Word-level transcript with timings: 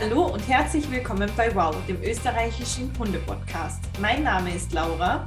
Hallo 0.00 0.26
und 0.26 0.40
herzlich 0.48 0.90
willkommen 0.90 1.30
bei 1.36 1.54
Wow, 1.54 1.76
dem 1.86 2.02
österreichischen 2.02 2.92
Hunde-Podcast. 2.98 3.80
Mein 4.00 4.24
Name 4.24 4.52
ist 4.52 4.72
Laura. 4.72 5.24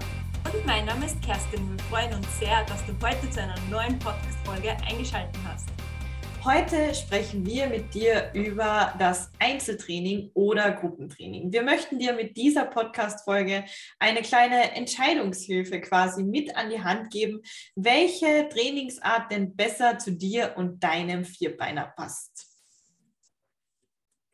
Und 0.53 0.65
mein 0.65 0.85
Name 0.85 1.05
ist 1.05 1.21
Kerstin. 1.21 1.77
Wir 1.77 1.83
freuen 1.85 2.13
uns 2.13 2.27
sehr, 2.37 2.65
dass 2.65 2.85
du 2.85 2.91
heute 3.01 3.29
zu 3.29 3.41
einer 3.41 3.55
neuen 3.71 3.97
Podcast-Folge 3.97 4.75
eingeschaltet 4.85 5.39
hast. 5.45 5.69
Heute 6.43 6.93
sprechen 6.93 7.45
wir 7.45 7.67
mit 7.67 7.93
dir 7.93 8.29
über 8.33 8.93
das 8.99 9.31
Einzeltraining 9.39 10.31
oder 10.33 10.71
Gruppentraining. 10.71 11.51
Wir 11.51 11.63
möchten 11.63 11.97
dir 11.97 12.13
mit 12.13 12.35
dieser 12.35 12.65
Podcast-Folge 12.65 13.63
eine 13.99 14.21
kleine 14.21 14.75
Entscheidungshilfe 14.75 15.79
quasi 15.79 16.23
mit 16.23 16.55
an 16.57 16.69
die 16.69 16.83
Hand 16.83 17.09
geben, 17.09 17.41
welche 17.75 18.49
Trainingsart 18.49 19.31
denn 19.31 19.55
besser 19.55 19.97
zu 19.97 20.11
dir 20.11 20.55
und 20.57 20.83
deinem 20.83 21.23
Vierbeiner 21.23 21.93
passt. 21.95 22.46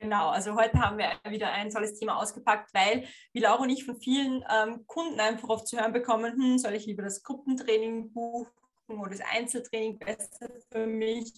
Genau, 0.03 0.31
also 0.31 0.55
heute 0.55 0.77
haben 0.81 0.97
wir 0.97 1.11
wieder 1.31 1.53
ein 1.53 1.69
tolles 1.69 1.97
Thema 1.97 2.17
ausgepackt, 2.17 2.73
weil, 2.73 3.07
wie 3.31 3.39
Laura 3.39 3.61
und 3.61 3.69
ich 3.69 3.85
von 3.85 4.01
vielen 4.01 4.43
ähm, 4.53 4.85
Kunden 4.85 5.17
einfach 5.21 5.47
oft 5.47 5.65
zu 5.65 5.79
hören 5.79 5.93
bekommen, 5.93 6.33
hm, 6.33 6.57
soll 6.57 6.73
ich 6.73 6.85
lieber 6.85 7.03
das 7.03 7.23
Gruppentraining 7.23 8.11
buchen 8.11 8.51
oder 8.89 9.11
das 9.11 9.21
Einzeltraining 9.21 9.97
besser 9.99 10.49
für 10.69 10.87
mich? 10.87 11.31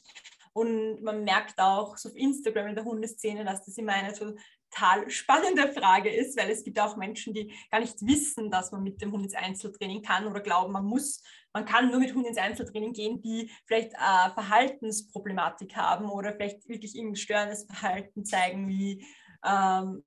Und 0.56 1.04
man 1.04 1.24
merkt 1.24 1.60
auch 1.60 1.98
so 1.98 2.10
auf 2.10 2.16
Instagram 2.16 2.68
in 2.68 2.76
der 2.76 2.86
Hundeszene, 2.86 3.44
dass 3.44 3.66
das 3.66 3.78
immer 3.78 3.94
eine 3.94 4.14
total 4.14 5.10
spannende 5.10 5.72
Frage 5.74 6.10
ist, 6.10 6.40
weil 6.40 6.50
es 6.50 6.64
gibt 6.64 6.80
auch 6.80 6.96
Menschen, 6.96 7.34
die 7.34 7.54
gar 7.70 7.82
nicht 7.82 8.02
wissen, 8.02 8.50
dass 8.50 8.72
man 8.72 8.84
mit 8.84 9.02
dem 9.02 9.12
Hund 9.12 9.26
ins 9.26 9.36
Einzeltraining 9.36 10.02
kann 10.02 10.28
oder 10.28 10.40
glauben, 10.40 10.72
man 10.72 10.86
muss 10.86 11.22
man 11.56 11.64
kann 11.64 11.90
nur 11.90 12.02
mit 12.02 12.14
Hunden 12.14 12.28
ins 12.28 12.38
Einzeltraining 12.38 12.92
gehen, 12.92 13.22
die 13.22 13.50
vielleicht 13.66 13.94
äh, 13.94 14.30
Verhaltensproblematik 14.34 15.74
haben 15.78 16.10
oder 16.10 16.34
vielleicht 16.34 16.68
wirklich 16.68 16.96
irgendein 16.96 17.16
störendes 17.16 17.64
Verhalten 17.64 18.26
zeigen, 18.26 18.68
wie 18.68 19.06
ähm, 19.46 20.04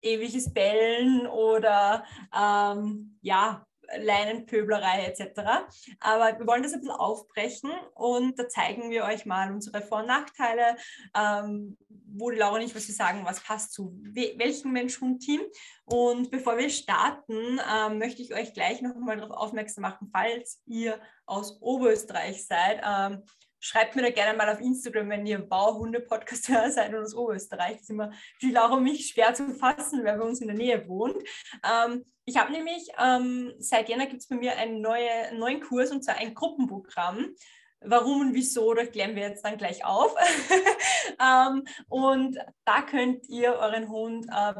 ewiges 0.00 0.54
Bellen 0.54 1.26
oder 1.26 2.04
ähm, 2.32 3.18
ja, 3.20 3.66
Leinenpöblerei 3.96 5.04
etc. 5.06 5.40
Aber 6.00 6.38
wir 6.38 6.46
wollen 6.46 6.62
das 6.62 6.72
ein 6.72 6.80
bisschen 6.80 6.94
aufbrechen 6.94 7.70
und 7.94 8.38
da 8.38 8.48
zeigen 8.48 8.90
wir 8.90 9.04
euch 9.04 9.26
mal 9.26 9.52
unsere 9.52 9.82
Vor- 9.82 10.00
und 10.00 10.06
Nachteile, 10.06 10.76
ähm, 11.16 11.76
wo 12.14 12.30
die 12.30 12.38
Laura 12.38 12.58
nicht 12.58 12.74
was 12.74 12.88
wir 12.88 12.94
sagen, 12.94 13.24
was 13.24 13.40
passt 13.40 13.72
zu 13.72 13.98
welchem 14.02 14.72
Mensch-Hund-Team. 14.72 15.40
Und 15.84 16.30
bevor 16.30 16.58
wir 16.58 16.70
starten, 16.70 17.60
ähm, 17.74 17.98
möchte 17.98 18.22
ich 18.22 18.34
euch 18.34 18.54
gleich 18.54 18.82
noch 18.82 18.94
mal 18.96 19.16
darauf 19.16 19.36
aufmerksam 19.36 19.82
machen, 19.82 20.10
falls 20.12 20.62
ihr 20.66 21.00
aus 21.26 21.60
Oberösterreich 21.60 22.46
seid. 22.46 22.82
Ähm, 22.84 23.22
schreibt 23.62 23.94
mir 23.94 24.02
da 24.02 24.10
gerne 24.10 24.36
mal 24.36 24.50
auf 24.50 24.60
Instagram, 24.60 25.08
wenn 25.08 25.24
ihr 25.24 25.38
Bauhunde-Podcast-Hörer 25.38 26.70
seid 26.72 26.92
und 26.92 27.04
aus 27.04 27.14
Oberösterreich. 27.14 27.74
Das 27.74 27.82
ist 27.82 27.90
immer 27.90 28.12
für 28.38 28.48
Laura 28.48 28.74
und 28.74 28.82
mich 28.82 29.08
schwer 29.08 29.32
zu 29.32 29.54
fassen, 29.54 30.00
wer 30.02 30.18
bei 30.18 30.24
uns 30.24 30.40
in 30.40 30.48
der 30.48 30.56
Nähe 30.56 30.86
wohnt. 30.88 31.16
Ähm, 31.64 32.04
ich 32.24 32.36
habe 32.36 32.52
nämlich, 32.52 32.88
ähm, 33.02 33.54
seit 33.58 33.88
Jänner 33.88 34.06
gibt 34.06 34.20
es 34.20 34.28
bei 34.28 34.36
mir 34.36 34.56
einen 34.56 34.80
neue, 34.80 35.34
neuen 35.38 35.60
Kurs 35.60 35.92
und 35.92 36.04
zwar 36.04 36.16
ein 36.16 36.34
Gruppenprogramm. 36.34 37.34
Warum 37.84 38.20
und 38.20 38.34
wieso, 38.34 38.74
das 38.74 38.90
klären 38.90 39.16
wir 39.16 39.22
jetzt 39.22 39.44
dann 39.44 39.58
gleich 39.58 39.84
auf. 39.84 40.14
ähm, 41.20 41.64
und 41.88 42.38
da 42.64 42.82
könnt 42.82 43.28
ihr 43.28 43.54
euren 43.54 43.88
Hund 43.88 44.26
äh, 44.28 44.54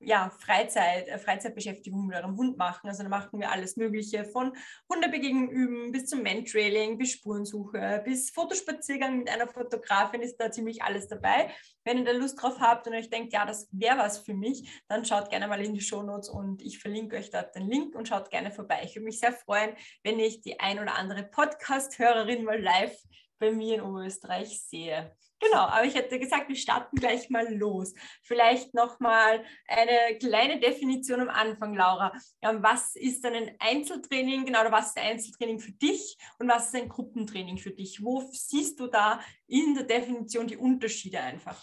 ja, 0.00 0.30
Freizeit, 0.30 1.08
äh, 1.08 1.18
Freizeitbeschäftigung 1.18 2.06
mit 2.06 2.16
eurem 2.16 2.36
Hund 2.36 2.56
machen. 2.56 2.88
Also 2.88 3.02
da 3.02 3.08
machen 3.08 3.40
wir 3.40 3.50
alles 3.50 3.76
Mögliche 3.76 4.24
von 4.24 4.52
Hundebegegnung 4.88 5.50
üben 5.50 5.92
bis 5.92 6.06
zum 6.06 6.22
Mantrailing, 6.22 6.98
bis 6.98 7.12
Spurensuche, 7.12 8.02
bis 8.04 8.30
Fotospaziergang 8.30 9.18
mit 9.18 9.28
einer 9.28 9.48
Fotografin 9.48 10.20
ist 10.20 10.36
da 10.36 10.50
ziemlich 10.50 10.82
alles 10.82 11.08
dabei. 11.08 11.50
Wenn 11.84 11.98
ihr 11.98 12.04
da 12.04 12.12
Lust 12.12 12.40
drauf 12.40 12.60
habt 12.60 12.86
und 12.86 12.94
euch 12.94 13.10
denkt, 13.10 13.32
ja, 13.32 13.44
das 13.44 13.68
wäre 13.72 13.98
was 13.98 14.18
für 14.18 14.34
mich, 14.34 14.82
dann 14.88 15.04
schaut 15.04 15.30
gerne 15.30 15.48
mal 15.48 15.64
in 15.64 15.74
die 15.74 15.80
Shownotes 15.80 16.28
und 16.28 16.62
ich 16.62 16.78
verlinke 16.78 17.16
euch 17.16 17.30
dort 17.30 17.54
den 17.54 17.68
Link 17.68 17.94
und 17.94 18.06
schaut 18.06 18.30
gerne 18.30 18.52
vorbei. 18.52 18.82
Ich 18.84 18.94
würde 18.94 19.06
mich 19.06 19.18
sehr 19.18 19.32
freuen, 19.32 19.74
wenn 20.04 20.20
ich 20.20 20.40
die 20.40 20.60
ein 20.60 20.78
oder 20.78 20.94
andere 20.96 21.24
Podcast-Hörerin 21.24 22.44
mal 22.44 22.60
live 22.60 22.96
bei 23.38 23.52
mir 23.52 23.76
in 23.76 23.80
Oberösterreich 23.82 24.60
sehe. 24.60 25.12
Genau, 25.40 25.58
aber 25.58 25.84
ich 25.84 25.94
hätte 25.94 26.18
gesagt, 26.18 26.48
wir 26.48 26.56
starten 26.56 26.96
gleich 26.96 27.30
mal 27.30 27.54
los. 27.54 27.94
Vielleicht 28.22 28.74
nochmal 28.74 29.44
eine 29.68 30.18
kleine 30.18 30.58
Definition 30.58 31.20
am 31.20 31.28
Anfang, 31.28 31.74
Laura. 31.74 32.12
Was 32.40 32.96
ist 32.96 33.22
denn 33.22 33.34
ein 33.34 33.56
Einzeltraining, 33.60 34.44
genau, 34.44 34.62
oder 34.62 34.72
was 34.72 34.88
ist 34.88 34.98
ein 34.98 35.12
Einzeltraining 35.12 35.60
für 35.60 35.72
dich 35.72 36.18
und 36.38 36.48
was 36.48 36.66
ist 36.66 36.74
ein 36.74 36.88
Gruppentraining 36.88 37.58
für 37.58 37.70
dich? 37.70 38.02
Wo 38.02 38.28
siehst 38.32 38.80
du 38.80 38.88
da 38.88 39.20
in 39.46 39.74
der 39.74 39.84
Definition 39.84 40.48
die 40.48 40.56
Unterschiede 40.56 41.20
einfach? 41.20 41.62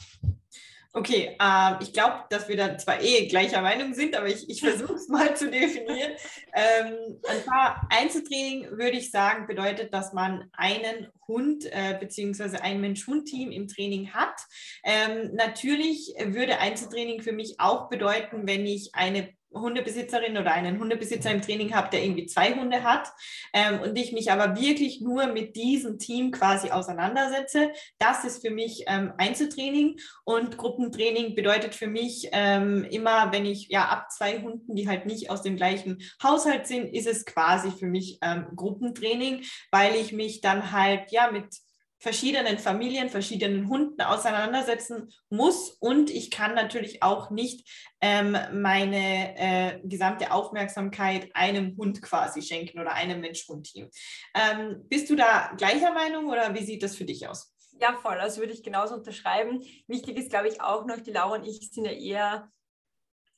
Okay, 0.98 1.36
äh, 1.42 1.84
ich 1.84 1.92
glaube, 1.92 2.24
dass 2.30 2.48
wir 2.48 2.56
da 2.56 2.78
zwar 2.78 3.02
eh 3.02 3.28
gleicher 3.28 3.62
Meinung 3.62 3.94
sind, 3.94 4.16
aber 4.16 4.28
ich, 4.28 4.50
ich 4.50 4.62
versuche 4.62 4.94
es 4.94 5.10
mal 5.10 5.36
zu 5.36 5.52
definieren. 5.52 6.14
Ähm, 6.54 7.20
ein 7.28 7.44
paar 7.46 7.86
Einzeltraining 7.90 8.78
würde 8.78 8.98
ich 8.98 9.12
sagen, 9.12 9.46
bedeutet, 9.46 9.94
dass 9.94 10.14
man 10.14 10.50
einen 10.54 11.10
Hund 11.28 11.66
äh, 11.66 11.98
bzw. 12.00 12.60
ein 12.60 12.80
Mensch-Hund-Team 12.80 13.52
im 13.52 13.68
Training 13.68 14.14
hat. 14.14 14.40
Ähm, 14.86 15.32
natürlich 15.34 16.14
würde 16.18 16.60
Einzeltraining 16.60 17.22
für 17.22 17.34
mich 17.34 17.60
auch 17.60 17.90
bedeuten, 17.90 18.48
wenn 18.48 18.66
ich 18.66 18.92
eine 18.96 19.34
Hundebesitzerin 19.56 20.38
oder 20.38 20.54
einen 20.54 20.80
Hundebesitzer 20.80 21.32
im 21.32 21.42
Training 21.42 21.74
habe, 21.74 21.90
der 21.90 22.04
irgendwie 22.04 22.26
zwei 22.26 22.54
Hunde 22.54 22.84
hat 22.84 23.12
ähm, 23.54 23.80
und 23.82 23.98
ich 23.98 24.12
mich 24.12 24.32
aber 24.32 24.60
wirklich 24.60 25.02
nur 25.02 25.28
mit 25.28 25.56
diesem 25.56 25.98
Team 25.98 26.32
quasi 26.32 26.70
auseinandersetze, 26.72 27.72
das 27.98 28.24
ist 28.24 28.46
für 28.46 28.52
mich 28.52 28.84
ähm, 28.88 29.14
Einzeltraining. 29.18 29.98
Und 30.24 30.58
Gruppentraining 30.58 31.36
bedeutet 31.36 31.76
für 31.76 31.88
mich 31.88 32.30
ähm, 32.32 32.84
immer, 32.86 33.32
wenn 33.32 33.46
ich 33.46 33.70
ja 33.70 33.86
ab 33.86 34.12
zwei 34.12 34.42
Hunden, 34.42 34.76
die 34.76 34.88
halt 34.88 35.06
nicht 35.06 35.30
aus 35.30 35.42
dem 35.42 35.56
gleichen 35.56 36.02
Haushalt 36.22 36.68
sind, 36.68 36.94
ist 36.94 37.08
es 37.08 37.26
quasi 37.26 37.72
für 37.72 37.88
mich 37.88 38.20
ähm, 38.22 38.48
Gruppentraining, 38.56 39.44
weil 39.72 39.96
ich 39.96 40.12
mich 40.12 40.42
dann 40.42 40.72
halt 40.72 41.12
ja 41.12 41.32
mit 41.32 41.65
verschiedenen 42.06 42.60
Familien, 42.60 43.10
verschiedenen 43.10 43.68
Hunden 43.68 44.00
auseinandersetzen 44.00 45.12
muss. 45.32 45.72
Und 45.72 46.12
ich 46.12 46.30
kann 46.30 46.54
natürlich 46.54 47.02
auch 47.02 47.32
nicht 47.32 47.68
ähm, 48.00 48.38
meine 48.54 49.36
äh, 49.36 49.80
gesamte 49.84 50.32
Aufmerksamkeit 50.32 51.32
einem 51.34 51.76
Hund 51.78 52.04
quasi 52.04 52.44
schenken 52.44 52.80
oder 52.80 52.94
einem 52.94 53.22
Mensch-Hund-Team. 53.22 53.90
Ähm, 54.36 54.86
bist 54.88 55.10
du 55.10 55.16
da 55.16 55.52
gleicher 55.58 55.94
Meinung 55.94 56.28
oder 56.28 56.54
wie 56.54 56.64
sieht 56.64 56.84
das 56.84 56.96
für 56.96 57.06
dich 57.06 57.28
aus? 57.28 57.56
Ja, 57.82 57.94
voll. 57.94 58.20
Also 58.20 58.40
würde 58.40 58.54
ich 58.54 58.62
genauso 58.62 58.94
unterschreiben. 58.94 59.64
Wichtig 59.88 60.16
ist, 60.20 60.30
glaube 60.30 60.48
ich, 60.48 60.62
auch 60.62 60.86
noch, 60.86 61.00
die 61.00 61.12
Laura 61.12 61.38
und 61.38 61.48
ich 61.48 61.72
sind 61.72 61.86
ja 61.86 61.92
eher 61.92 62.52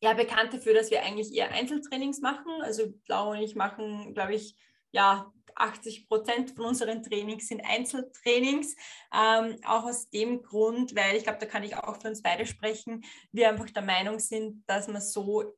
ja, 0.02 0.14
bekannt 0.14 0.54
dafür, 0.54 0.74
dass 0.74 0.92
wir 0.92 1.04
eigentlich 1.04 1.34
eher 1.34 1.52
Einzeltrainings 1.52 2.20
machen. 2.20 2.52
Also 2.64 2.94
Laura 3.08 3.38
und 3.38 3.42
ich 3.42 3.56
machen, 3.56 4.14
glaube 4.14 4.36
ich, 4.36 4.58
ja, 4.92 5.32
80 5.60 6.08
Prozent 6.08 6.52
von 6.52 6.66
unseren 6.66 7.04
Trainings 7.04 7.48
sind 7.48 7.62
Einzeltrainings. 7.62 8.76
Ähm, 9.14 9.58
auch 9.66 9.84
aus 9.84 10.10
dem 10.10 10.42
Grund, 10.42 10.96
weil 10.96 11.16
ich 11.16 11.24
glaube, 11.24 11.40
da 11.40 11.46
kann 11.46 11.64
ich 11.64 11.76
auch 11.76 12.02
für 12.02 12.10
uns 12.10 12.22
beide 12.22 12.46
sprechen, 12.46 13.04
wir 13.32 13.50
einfach 13.50 13.70
der 13.70 13.84
Meinung 13.84 14.20
sind, 14.20 14.64
dass 14.68 14.88
man 14.88 15.02
so 15.02 15.54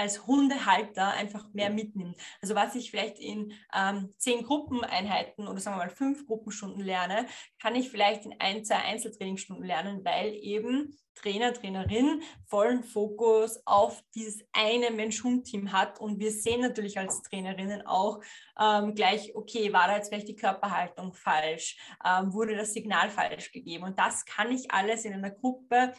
als 0.00 0.26
Hundehalter 0.26 1.12
einfach 1.12 1.52
mehr 1.52 1.68
mitnimmt. 1.68 2.16
Also 2.40 2.54
was 2.54 2.74
ich 2.74 2.90
vielleicht 2.90 3.18
in 3.18 3.52
ähm, 3.74 4.14
zehn 4.16 4.44
Gruppeneinheiten 4.44 5.46
oder 5.46 5.60
sagen 5.60 5.76
wir 5.76 5.84
mal 5.84 5.90
fünf 5.90 6.26
Gruppenstunden 6.26 6.82
lerne, 6.82 7.26
kann 7.60 7.74
ich 7.74 7.90
vielleicht 7.90 8.24
in 8.24 8.34
ein, 8.38 8.64
zwei 8.64 8.76
Einzeltrainingsstunden 8.76 9.64
lernen, 9.64 10.02
weil 10.02 10.34
eben 10.34 10.96
Trainer, 11.14 11.52
Trainerin 11.52 12.22
vollen 12.46 12.82
Fokus 12.82 13.60
auf 13.66 14.02
dieses 14.14 14.42
eine 14.52 14.90
Mensch-Hund-Team 14.90 15.70
hat. 15.72 16.00
Und 16.00 16.18
wir 16.18 16.30
sehen 16.30 16.62
natürlich 16.62 16.98
als 16.98 17.20
Trainerinnen 17.22 17.86
auch 17.86 18.20
ähm, 18.58 18.94
gleich, 18.94 19.34
okay, 19.34 19.70
war 19.72 19.88
da 19.88 19.96
jetzt 19.96 20.08
vielleicht 20.08 20.28
die 20.28 20.36
Körperhaltung 20.36 21.12
falsch? 21.12 21.76
Ähm, 22.04 22.32
wurde 22.32 22.56
das 22.56 22.72
Signal 22.72 23.10
falsch 23.10 23.52
gegeben? 23.52 23.84
Und 23.84 23.98
das 23.98 24.24
kann 24.24 24.50
ich 24.50 24.70
alles 24.70 25.04
in 25.04 25.12
einer 25.12 25.30
Gruppe 25.30 25.92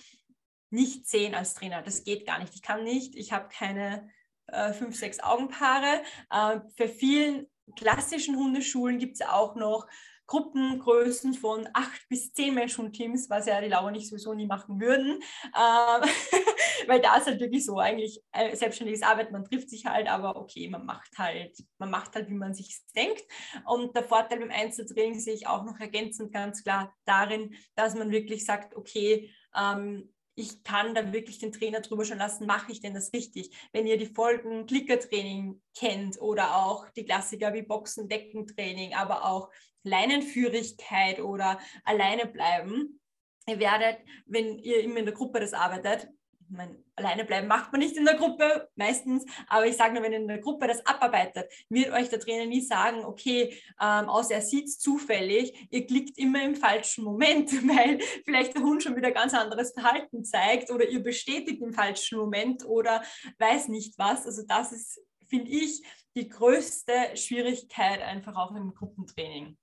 nicht 0.72 1.08
sehen 1.08 1.36
als 1.36 1.54
Trainer. 1.54 1.82
Das 1.82 2.04
geht 2.04 2.26
gar 2.26 2.40
nicht. 2.40 2.56
Ich 2.56 2.62
kann 2.62 2.84
nicht, 2.84 3.16
ich 3.16 3.32
habe 3.32 3.50
keine 3.50 4.10
äh, 4.48 4.74
fünf, 4.74 4.96
sechs 4.96 5.20
Augenpaare. 5.20 6.02
Äh, 6.30 6.60
für 6.76 6.88
vielen 6.88 7.48
klassischen 7.76 8.36
Hundeschulen 8.36 9.00
gibt 9.00 9.16
es 9.16 9.28
auch 9.28 9.56
noch 9.56 9.88
Gruppengrößen 10.32 11.34
von 11.34 11.68
acht 11.74 12.08
bis 12.08 12.32
zehn 12.32 12.54
Mensch-Hund-Teams, 12.54 13.30
was 13.30 13.48
ja 13.48 13.60
die 13.60 13.68
Laura 13.68 13.92
nicht 13.92 14.08
sowieso 14.08 14.34
nie 14.34 14.46
machen 14.48 14.80
würden. 14.80 15.20
Äh, 15.54 16.08
weil 16.88 17.02
da 17.02 17.18
ist 17.18 17.28
halt 17.28 17.42
wirklich 17.42 17.66
so 17.66 17.80
eigentlich 17.80 18.24
äh, 18.32 18.56
selbstständiges 18.56 19.04
Arbeiten, 19.04 19.34
man 19.34 19.44
trifft 19.44 19.70
sich 19.70 19.86
halt, 19.86 20.08
aber 20.08 20.38
okay, 20.38 20.70
man 20.70 20.86
macht 20.86 21.18
halt, 21.18 21.58
man 21.80 21.92
macht 21.92 22.16
halt, 22.16 22.30
wie 22.30 22.36
man 22.36 22.54
sich 22.54 22.80
denkt. 22.96 23.24
Und 23.66 23.94
der 23.94 24.06
Vorteil 24.06 24.40
beim 24.40 24.52
Einzeltraining 24.52 25.20
sehe 25.20 25.34
ich 25.34 25.48
auch 25.48 25.66
noch 25.66 25.78
ergänzend 25.82 26.32
ganz 26.32 26.64
klar 26.64 26.96
darin, 27.04 27.54
dass 27.76 27.96
man 27.96 28.12
wirklich 28.12 28.46
sagt, 28.46 28.76
okay, 28.78 29.30
ähm, 29.54 30.14
ich 30.36 30.64
kann 30.64 30.96
da 30.96 31.12
wirklich 31.14 31.40
den 31.40 31.52
Trainer 31.52 31.82
drüber 31.82 32.06
schon 32.06 32.18
lassen, 32.18 32.46
mache 32.46 32.72
ich 32.72 32.82
denn 32.82 32.94
das 32.94 33.14
richtig? 33.14 33.52
Wenn 33.74 33.88
ihr 33.88 33.98
die 33.98 34.06
Folgen 34.06 34.66
Klickertraining 34.66 35.62
kennt 35.78 36.20
oder 36.22 36.56
auch 36.56 36.90
die 36.90 37.06
Klassiker 37.06 37.54
wie 37.54 37.64
Boxen, 37.64 38.08
Deckentraining, 38.08 38.94
aber 38.94 39.26
auch 39.26 39.50
Leinenführigkeit 39.84 41.20
oder 41.20 41.60
alleine 41.84 42.28
bleiben, 42.28 43.00
ihr 43.48 43.60
werdet, 43.60 44.00
wenn 44.26 44.60
ihr 44.60 44.84
immer 44.84 44.98
in 44.98 45.06
der 45.06 45.14
Gruppe 45.14 45.40
das 45.40 45.54
arbeitet, 45.54 46.08
ich 46.52 46.58
meine, 46.58 46.76
alleine 46.98 47.24
bleiben 47.24 47.48
macht 47.48 47.72
man 47.72 47.80
nicht 47.80 47.96
in 47.96 48.04
der 48.04 48.16
Gruppe 48.16 48.68
meistens, 48.76 49.26
aber 49.48 49.66
ich 49.68 49.78
sage 49.78 49.94
nur, 49.94 50.04
wenn 50.04 50.12
ihr 50.12 50.20
in 50.20 50.28
der 50.28 50.40
Gruppe 50.40 50.68
das 50.68 50.86
abarbeitet, 50.86 51.50
wird 51.70 51.94
euch 51.94 52.10
der 52.10 52.20
Trainer 52.20 52.46
nie 52.46 52.60
sagen, 52.60 53.06
okay, 53.06 53.58
ähm, 53.82 54.10
außer 54.10 54.34
er 54.34 54.42
sieht 54.42 54.66
es 54.66 54.78
zufällig, 54.78 55.68
ihr 55.72 55.86
klickt 55.86 56.18
immer 56.18 56.44
im 56.44 56.56
falschen 56.56 57.06
Moment, 57.06 57.52
weil 57.68 58.00
vielleicht 58.26 58.54
der 58.54 58.64
Hund 58.64 58.84
schon 58.84 58.98
wieder 58.98 59.12
ganz 59.12 59.34
anderes 59.34 59.72
Verhalten 59.72 60.26
zeigt 60.26 60.70
oder 60.72 60.86
ihr 60.90 61.02
bestätigt 61.02 61.62
im 61.62 61.74
falschen 61.74 62.18
Moment 62.18 62.66
oder 62.66 63.02
weiß 63.40 63.70
nicht 63.70 63.98
was. 63.98 64.26
Also 64.26 64.44
das 64.46 64.74
ist, 64.74 65.02
finde 65.30 65.52
ich, 65.52 65.82
die 66.18 66.28
größte 66.28 67.16
Schwierigkeit 67.16 68.02
einfach 68.02 68.36
auch 68.36 68.54
im 68.54 68.74
Gruppentraining. 68.74 69.58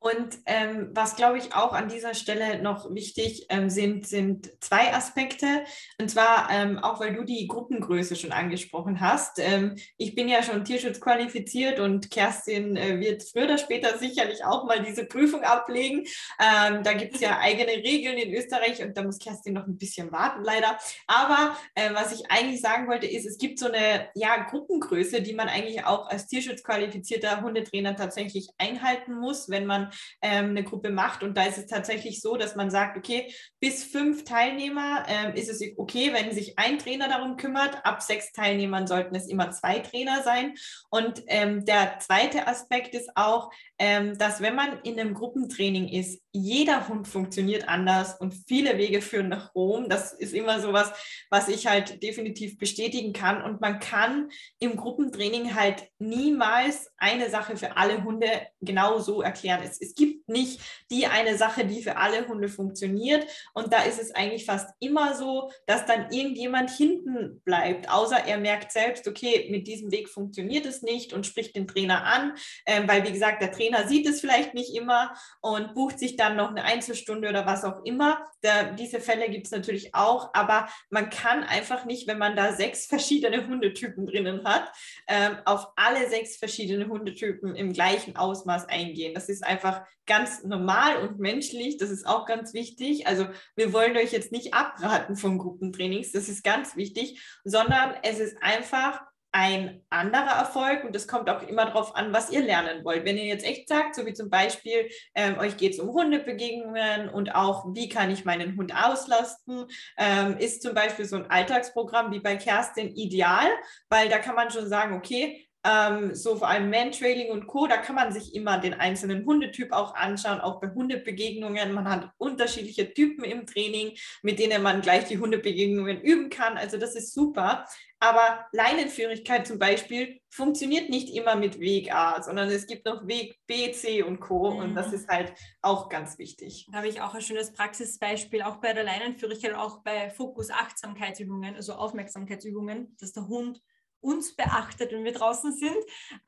Und 0.00 0.38
ähm, 0.46 0.90
was, 0.92 1.16
glaube 1.16 1.38
ich, 1.38 1.54
auch 1.54 1.72
an 1.72 1.88
dieser 1.88 2.14
Stelle 2.14 2.62
noch 2.62 2.94
wichtig 2.94 3.46
ähm, 3.48 3.68
sind, 3.68 4.06
sind 4.06 4.52
zwei 4.60 4.94
Aspekte. 4.94 5.64
Und 6.00 6.08
zwar, 6.08 6.48
ähm, 6.52 6.78
auch 6.78 7.00
weil 7.00 7.14
du 7.14 7.24
die 7.24 7.48
Gruppengröße 7.48 8.14
schon 8.14 8.30
angesprochen 8.30 9.00
hast. 9.00 9.40
Ähm, 9.40 9.76
ich 9.96 10.14
bin 10.14 10.28
ja 10.28 10.44
schon 10.44 10.64
Tierschutz 10.64 11.00
qualifiziert 11.00 11.80
und 11.80 12.12
Kerstin 12.12 12.76
äh, 12.76 13.00
wird 13.00 13.24
früher 13.24 13.44
oder 13.44 13.58
später 13.58 13.98
sicherlich 13.98 14.44
auch 14.44 14.66
mal 14.66 14.84
diese 14.84 15.04
Prüfung 15.04 15.42
ablegen. 15.42 16.06
Ähm, 16.38 16.84
da 16.84 16.92
gibt 16.92 17.16
es 17.16 17.20
ja 17.20 17.38
eigene 17.40 17.72
Regeln 17.72 18.18
in 18.18 18.32
Österreich 18.32 18.80
und 18.82 18.96
da 18.96 19.02
muss 19.02 19.18
Kerstin 19.18 19.54
noch 19.54 19.66
ein 19.66 19.78
bisschen 19.78 20.12
warten, 20.12 20.44
leider. 20.44 20.78
Aber 21.08 21.56
äh, 21.74 21.92
was 21.92 22.12
ich 22.12 22.30
eigentlich 22.30 22.60
sagen 22.60 22.86
wollte, 22.86 23.08
ist, 23.08 23.26
es 23.26 23.38
gibt 23.38 23.58
so 23.58 23.66
eine 23.66 24.08
ja, 24.14 24.44
Gruppengröße, 24.48 25.22
die 25.22 25.34
man 25.34 25.48
eigentlich 25.48 25.84
auch 25.84 26.08
als 26.08 26.28
Tierschutz 26.28 26.62
qualifizierter 26.62 27.40
Hundetrainer 27.42 27.96
tatsächlich 27.96 28.50
einhalten 28.58 29.14
muss, 29.14 29.48
wenn 29.48 29.66
man 29.66 29.87
ähm, 30.22 30.50
eine 30.50 30.64
Gruppe 30.64 30.90
macht. 30.90 31.22
Und 31.22 31.36
da 31.36 31.44
ist 31.44 31.58
es 31.58 31.66
tatsächlich 31.66 32.20
so, 32.20 32.36
dass 32.36 32.56
man 32.56 32.70
sagt, 32.70 32.96
okay, 32.96 33.32
bis 33.60 33.84
fünf 33.84 34.24
Teilnehmer 34.24 35.04
ähm, 35.08 35.34
ist 35.34 35.48
es 35.48 35.62
okay, 35.76 36.12
wenn 36.12 36.32
sich 36.32 36.58
ein 36.58 36.78
Trainer 36.78 37.08
darum 37.08 37.36
kümmert. 37.36 37.84
Ab 37.84 38.02
sechs 38.02 38.32
Teilnehmern 38.32 38.86
sollten 38.86 39.14
es 39.14 39.28
immer 39.28 39.50
zwei 39.50 39.78
Trainer 39.78 40.22
sein. 40.22 40.54
Und 40.90 41.22
ähm, 41.26 41.64
der 41.64 41.98
zweite 42.00 42.46
Aspekt 42.46 42.94
ist 42.94 43.10
auch, 43.14 43.50
ähm, 43.78 44.18
dass 44.18 44.40
wenn 44.40 44.54
man 44.54 44.80
in 44.82 44.98
einem 44.98 45.14
Gruppentraining 45.14 45.88
ist, 45.88 46.22
jeder 46.32 46.88
Hund 46.88 47.08
funktioniert 47.08 47.68
anders 47.68 48.18
und 48.20 48.34
viele 48.46 48.78
Wege 48.78 49.00
führen 49.00 49.28
nach 49.28 49.54
Rom. 49.54 49.88
Das 49.88 50.12
ist 50.12 50.32
immer 50.32 50.60
so 50.60 50.72
was, 50.72 50.92
was 51.30 51.48
ich 51.48 51.66
halt 51.66 52.02
definitiv 52.02 52.58
bestätigen 52.58 53.12
kann. 53.12 53.42
Und 53.42 53.60
man 53.60 53.80
kann 53.80 54.30
im 54.58 54.76
Gruppentraining 54.76 55.54
halt 55.54 55.88
niemals 55.98 56.90
eine 56.96 57.30
Sache 57.30 57.56
für 57.56 57.76
alle 57.76 58.04
Hunde 58.04 58.28
genau 58.60 58.98
so 58.98 59.22
erklären. 59.22 59.60
Es, 59.62 59.77
es 59.80 59.94
gibt 59.94 60.28
nicht 60.28 60.60
die 60.90 61.06
eine 61.06 61.36
Sache, 61.36 61.64
die 61.64 61.82
für 61.82 61.96
alle 61.96 62.26
Hunde 62.28 62.48
funktioniert. 62.48 63.26
Und 63.54 63.72
da 63.72 63.82
ist 63.82 64.00
es 64.00 64.14
eigentlich 64.14 64.44
fast 64.44 64.70
immer 64.80 65.14
so, 65.14 65.50
dass 65.66 65.86
dann 65.86 66.10
irgendjemand 66.10 66.70
hinten 66.70 67.40
bleibt, 67.44 67.90
außer 67.90 68.24
er 68.26 68.38
merkt 68.38 68.72
selbst, 68.72 69.08
okay, 69.08 69.48
mit 69.50 69.66
diesem 69.66 69.90
Weg 69.90 70.08
funktioniert 70.08 70.66
es 70.66 70.82
nicht 70.82 71.12
und 71.12 71.26
spricht 71.26 71.56
den 71.56 71.66
Trainer 71.66 72.04
an, 72.04 72.34
ähm, 72.66 72.88
weil 72.88 73.04
wie 73.06 73.12
gesagt, 73.12 73.42
der 73.42 73.52
Trainer 73.52 73.86
sieht 73.86 74.06
es 74.06 74.20
vielleicht 74.20 74.54
nicht 74.54 74.74
immer 74.74 75.14
und 75.40 75.74
bucht 75.74 75.98
sich 75.98 76.16
dann 76.16 76.36
noch 76.36 76.50
eine 76.50 76.64
Einzelstunde 76.64 77.28
oder 77.28 77.46
was 77.46 77.64
auch 77.64 77.84
immer. 77.84 78.24
Da, 78.42 78.64
diese 78.72 79.00
Fälle 79.00 79.28
gibt 79.30 79.46
es 79.46 79.52
natürlich 79.52 79.94
auch, 79.94 80.30
aber 80.34 80.68
man 80.90 81.10
kann 81.10 81.42
einfach 81.42 81.84
nicht, 81.84 82.06
wenn 82.06 82.18
man 82.18 82.36
da 82.36 82.52
sechs 82.52 82.86
verschiedene 82.86 83.46
Hundetypen 83.46 84.06
drinnen 84.06 84.44
hat, 84.44 84.70
ähm, 85.06 85.38
auf 85.44 85.68
alle 85.76 86.08
sechs 86.08 86.36
verschiedene 86.36 86.88
Hundetypen 86.88 87.54
im 87.54 87.72
gleichen 87.72 88.16
Ausmaß 88.16 88.68
eingehen. 88.68 89.14
Das 89.14 89.28
ist 89.28 89.44
einfach 89.44 89.67
ganz 90.06 90.42
normal 90.42 90.96
und 90.98 91.18
menschlich. 91.18 91.76
Das 91.76 91.90
ist 91.90 92.06
auch 92.06 92.26
ganz 92.26 92.54
wichtig. 92.54 93.06
Also 93.06 93.26
wir 93.56 93.72
wollen 93.72 93.96
euch 93.96 94.12
jetzt 94.12 94.32
nicht 94.32 94.54
abraten 94.54 95.16
von 95.16 95.38
Gruppentrainings, 95.38 96.12
das 96.12 96.28
ist 96.28 96.42
ganz 96.42 96.76
wichtig, 96.76 97.22
sondern 97.44 97.94
es 98.02 98.18
ist 98.18 98.42
einfach 98.42 99.02
ein 99.30 99.82
anderer 99.90 100.38
Erfolg 100.38 100.84
und 100.84 100.96
es 100.96 101.06
kommt 101.06 101.28
auch 101.28 101.42
immer 101.42 101.66
darauf 101.66 101.94
an, 101.94 102.12
was 102.12 102.30
ihr 102.30 102.40
lernen 102.40 102.84
wollt. 102.84 103.04
Wenn 103.04 103.18
ihr 103.18 103.26
jetzt 103.26 103.44
echt 103.44 103.68
sagt, 103.68 103.94
so 103.94 104.06
wie 104.06 104.14
zum 104.14 104.30
Beispiel, 104.30 104.88
ähm, 105.14 105.38
euch 105.38 105.56
geht 105.58 105.74
es 105.74 105.80
um 105.80 105.90
Hundebegegnungen 105.90 107.10
und 107.10 107.34
auch, 107.34 107.66
wie 107.74 107.90
kann 107.90 108.10
ich 108.10 108.24
meinen 108.24 108.56
Hund 108.56 108.74
auslasten, 108.74 109.66
ähm, 109.98 110.38
ist 110.38 110.62
zum 110.62 110.74
Beispiel 110.74 111.04
so 111.04 111.16
ein 111.16 111.30
Alltagsprogramm 111.30 112.10
wie 112.10 112.20
bei 112.20 112.36
Kerstin 112.36 112.94
ideal, 112.96 113.46
weil 113.90 114.08
da 114.08 114.18
kann 114.18 114.34
man 114.34 114.50
schon 114.50 114.68
sagen, 114.68 114.96
okay, 114.96 115.47
ähm, 115.64 116.14
so 116.14 116.36
vor 116.36 116.48
allem 116.48 116.70
Mantrailing 116.70 117.30
und 117.30 117.46
Co., 117.46 117.66
da 117.66 117.76
kann 117.76 117.96
man 117.96 118.12
sich 118.12 118.34
immer 118.34 118.58
den 118.58 118.74
einzelnen 118.74 119.26
Hundetyp 119.26 119.72
auch 119.72 119.94
anschauen, 119.94 120.40
auch 120.40 120.60
bei 120.60 120.68
Hundebegegnungen. 120.68 121.72
Man 121.72 121.88
hat 121.88 122.10
unterschiedliche 122.16 122.92
Typen 122.94 123.24
im 123.24 123.46
Training, 123.46 123.96
mit 124.22 124.38
denen 124.38 124.62
man 124.62 124.82
gleich 124.82 125.06
die 125.06 125.18
Hundebegegnungen 125.18 126.00
üben 126.00 126.30
kann. 126.30 126.56
Also 126.56 126.78
das 126.78 126.94
ist 126.94 127.12
super. 127.12 127.66
Aber 128.00 128.46
Leinenführigkeit 128.52 129.46
zum 129.46 129.58
Beispiel 129.58 130.20
funktioniert 130.30 130.88
nicht 130.88 131.14
immer 131.16 131.34
mit 131.34 131.58
Weg 131.58 131.92
A, 131.92 132.22
sondern 132.22 132.48
es 132.48 132.68
gibt 132.68 132.86
noch 132.86 133.08
Weg 133.08 133.36
B, 133.48 133.72
C 133.72 134.04
und 134.04 134.20
Co. 134.20 134.52
Mhm. 134.52 134.58
Und 134.58 134.74
das 134.76 134.88
mhm. 134.88 134.94
ist 134.94 135.08
halt 135.08 135.32
auch 135.62 135.88
ganz 135.88 136.18
wichtig. 136.18 136.68
Da 136.70 136.78
habe 136.78 136.88
ich 136.88 137.00
auch 137.00 137.14
ein 137.14 137.20
schönes 137.20 137.52
Praxisbeispiel, 137.52 138.42
auch 138.42 138.56
bei 138.56 138.72
der 138.72 138.84
Leinenführigkeit, 138.84 139.54
auch 139.54 139.82
bei 139.82 140.10
Fokus-Achtsamkeitsübungen, 140.10 141.56
also 141.56 141.72
Aufmerksamkeitsübungen, 141.72 142.96
dass 143.00 143.12
der 143.12 143.26
Hund 143.26 143.60
uns 144.00 144.34
beachtet, 144.34 144.92
wenn 144.92 145.04
wir 145.04 145.12
draußen 145.12 145.52
sind. 145.52 145.76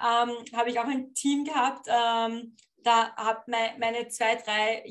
Ähm, 0.01 0.31
habe 0.55 0.71
ich 0.71 0.79
auch 0.79 0.89
ein 0.89 1.15
Team 1.15 1.45
gehabt, 1.45 1.87
ähm, 1.89 2.55
da 2.83 3.15
hat 3.17 3.47
mein, 3.49 3.79
meine 3.79 4.09
zwei, 4.09 4.37
drei, 4.37 4.85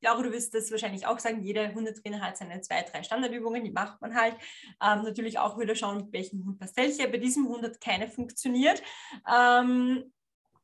glaube, 0.00 0.22
du 0.22 0.32
wirst 0.32 0.54
das 0.54 0.70
wahrscheinlich 0.70 1.06
auch 1.06 1.18
sagen, 1.18 1.42
jeder 1.42 1.72
Hundetrainer 1.74 2.20
hat 2.20 2.36
seine 2.36 2.60
zwei, 2.60 2.82
drei 2.82 3.02
Standardübungen, 3.02 3.64
die 3.64 3.70
macht 3.70 4.00
man 4.00 4.14
halt. 4.14 4.34
Ähm, 4.82 5.02
natürlich 5.02 5.38
auch 5.38 5.58
wieder 5.58 5.74
schauen, 5.74 5.98
mit 5.98 6.12
welchem 6.12 6.44
Hund 6.44 6.58
passt 6.58 6.76
welche. 6.76 7.08
Bei 7.08 7.18
diesem 7.18 7.48
Hund 7.48 7.64
hat 7.64 7.80
keine 7.80 8.08
funktioniert. 8.08 8.82
Ähm, 9.30 10.12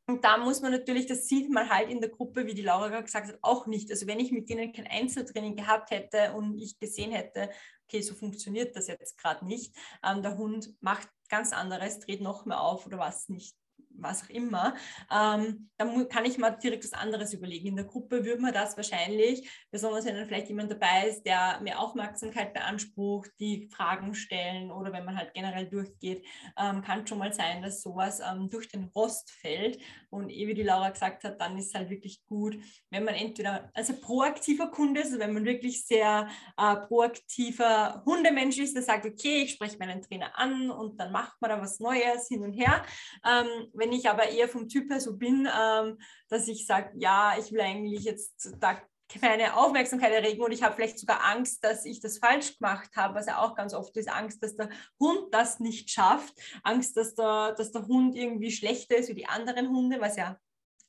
und 0.07 0.25
da 0.25 0.39
muss 0.39 0.63
man 0.63 0.73
natürlich, 0.73 1.07
das 1.07 1.29
sieht 1.29 1.51
man 1.51 1.69
halt 1.69 1.91
in 1.91 2.01
der 2.01 2.09
Gruppe, 2.09 2.47
wie 2.47 2.55
die 2.55 2.63
Laura 2.63 2.89
gerade 2.89 3.05
gesagt 3.05 3.29
hat, 3.29 3.39
auch 3.43 3.67
nicht. 3.67 3.91
Also 3.91 4.07
wenn 4.07 4.21
ich 4.21 4.33
mit 4.33 4.49
denen 4.49 4.73
kein 4.73 4.87
Einzeltraining 4.87 5.55
gehabt 5.55 5.91
hätte 5.91 6.33
und 6.33 6.59
ich 6.59 6.79
gesehen 6.79 7.13
hätte, 7.13 7.51
okay, 7.89 8.03
so 8.03 8.15
funktioniert 8.15 8.77
das 8.77 8.87
jetzt 8.87 9.17
gerade 9.19 9.47
nicht, 9.47 9.75
ähm, 10.05 10.23
der 10.23 10.37
Hund 10.37 10.75
macht 10.81 11.09
ganz 11.31 11.53
anderes, 11.53 12.01
dreht 12.01 12.21
noch 12.21 12.45
mehr 12.45 12.61
auf 12.61 12.87
oder 12.87 12.99
was 12.99 13.29
nicht 13.29 13.57
was 13.91 14.25
auch 14.25 14.31
immer, 14.31 14.75
ähm, 15.11 15.71
dann 15.77 16.09
kann 16.09 16.25
ich 16.25 16.39
mal 16.39 16.51
direkt 16.51 16.85
was 16.85 16.93
anderes 16.93 17.33
überlegen. 17.33 17.69
In 17.69 17.77
der 17.77 17.85
Gruppe 17.85 18.25
würde 18.25 18.41
man 18.41 18.53
das 18.53 18.77
wahrscheinlich, 18.77 19.49
besonders 19.71 20.05
wenn 20.05 20.15
dann 20.15 20.27
vielleicht 20.27 20.49
jemand 20.49 20.71
dabei 20.71 21.09
ist, 21.09 21.25
der 21.25 21.61
mehr 21.61 21.81
Aufmerksamkeit 21.81 22.53
beansprucht, 22.55 23.31
die 23.39 23.69
Fragen 23.69 24.15
stellen 24.15 24.71
oder 24.71 24.93
wenn 24.93 25.05
man 25.05 25.17
halt 25.17 25.35
generell 25.35 25.67
durchgeht, 25.67 26.25
ähm, 26.57 26.83
kann 26.83 27.07
schon 27.07 27.19
mal 27.19 27.33
sein, 27.33 27.63
dass 27.63 27.83
sowas 27.83 28.21
ähm, 28.21 28.49
durch 28.49 28.69
den 28.69 28.85
Rost 28.85 29.31
fällt. 29.31 29.79
Und 30.11 30.31
eh 30.31 30.47
wie 30.47 30.55
die 30.55 30.63
Laura 30.63 30.91
gesagt 30.91 31.25
hat, 31.25 31.41
dann 31.41 31.59
ist 31.59 31.69
es 31.69 31.75
halt 31.75 31.91
wirklich 31.91 32.25
gut, 32.25 32.59
wenn 32.91 33.05
man 33.05 33.15
entweder 33.15 33.71
also 33.75 33.95
proaktiver 34.01 34.69
Kunde 34.71 35.01
ist, 35.01 35.09
also 35.09 35.19
wenn 35.19 35.35
man 35.35 35.45
wirklich 35.45 35.85
sehr 35.85 36.29
äh, 36.57 36.77
proaktiver 36.77 38.03
Hundemensch 38.07 38.59
ist, 38.59 38.75
der 38.75 38.83
sagt, 38.83 39.05
okay, 39.05 39.43
ich 39.43 39.53
spreche 39.53 39.79
meinen 39.79 40.03
Trainer 40.03 40.39
an 40.39 40.71
und 40.71 40.99
dann 40.99 41.13
macht 41.13 41.41
man 41.41 41.51
da 41.51 41.61
was 41.61 41.79
Neues 41.79 42.29
hin 42.29 42.43
und 42.43 42.53
her. 42.53 42.85
Ähm, 43.25 43.69
wenn 43.79 43.93
ich 43.93 44.09
aber 44.09 44.29
eher 44.29 44.49
vom 44.49 44.69
Typ 44.69 44.91
her 44.91 45.01
so 45.01 45.17
bin, 45.17 45.49
ähm, 45.59 45.99
dass 46.29 46.49
ich 46.49 46.67
sage, 46.67 46.91
ja, 46.97 47.35
ich 47.39 47.53
will 47.53 47.61
eigentlich 47.61 48.05
jetzt 48.05 48.53
da 48.61 48.81
keine 49.09 49.57
Aufmerksamkeit 49.57 50.13
erregen 50.13 50.43
und 50.43 50.53
ich 50.53 50.63
habe 50.63 50.75
vielleicht 50.75 50.99
sogar 50.99 51.25
Angst, 51.25 51.65
dass 51.65 51.87
ich 51.87 52.01
das 52.01 52.19
falsch 52.19 52.59
gemacht 52.59 52.91
habe, 52.95 53.15
was 53.15 53.27
ja 53.27 53.39
auch 53.39 53.55
ganz 53.55 53.73
oft 53.73 53.97
ist, 53.97 54.11
Angst, 54.11 54.43
dass 54.43 54.57
der 54.57 54.69
Hund 55.01 55.33
das 55.33 55.61
nicht 55.61 55.91
schafft, 55.91 56.35
Angst, 56.63 56.97
dass 56.97 57.15
der, 57.15 57.55
dass 57.57 57.73
der 57.73 57.87
Hund 57.87 58.15
irgendwie 58.15 58.51
schlechter 58.51 58.97
ist 58.97 59.09
wie 59.09 59.15
die 59.15 59.27
anderen 59.27 59.69
Hunde, 59.71 60.01
was 60.01 60.17
ja 60.17 60.39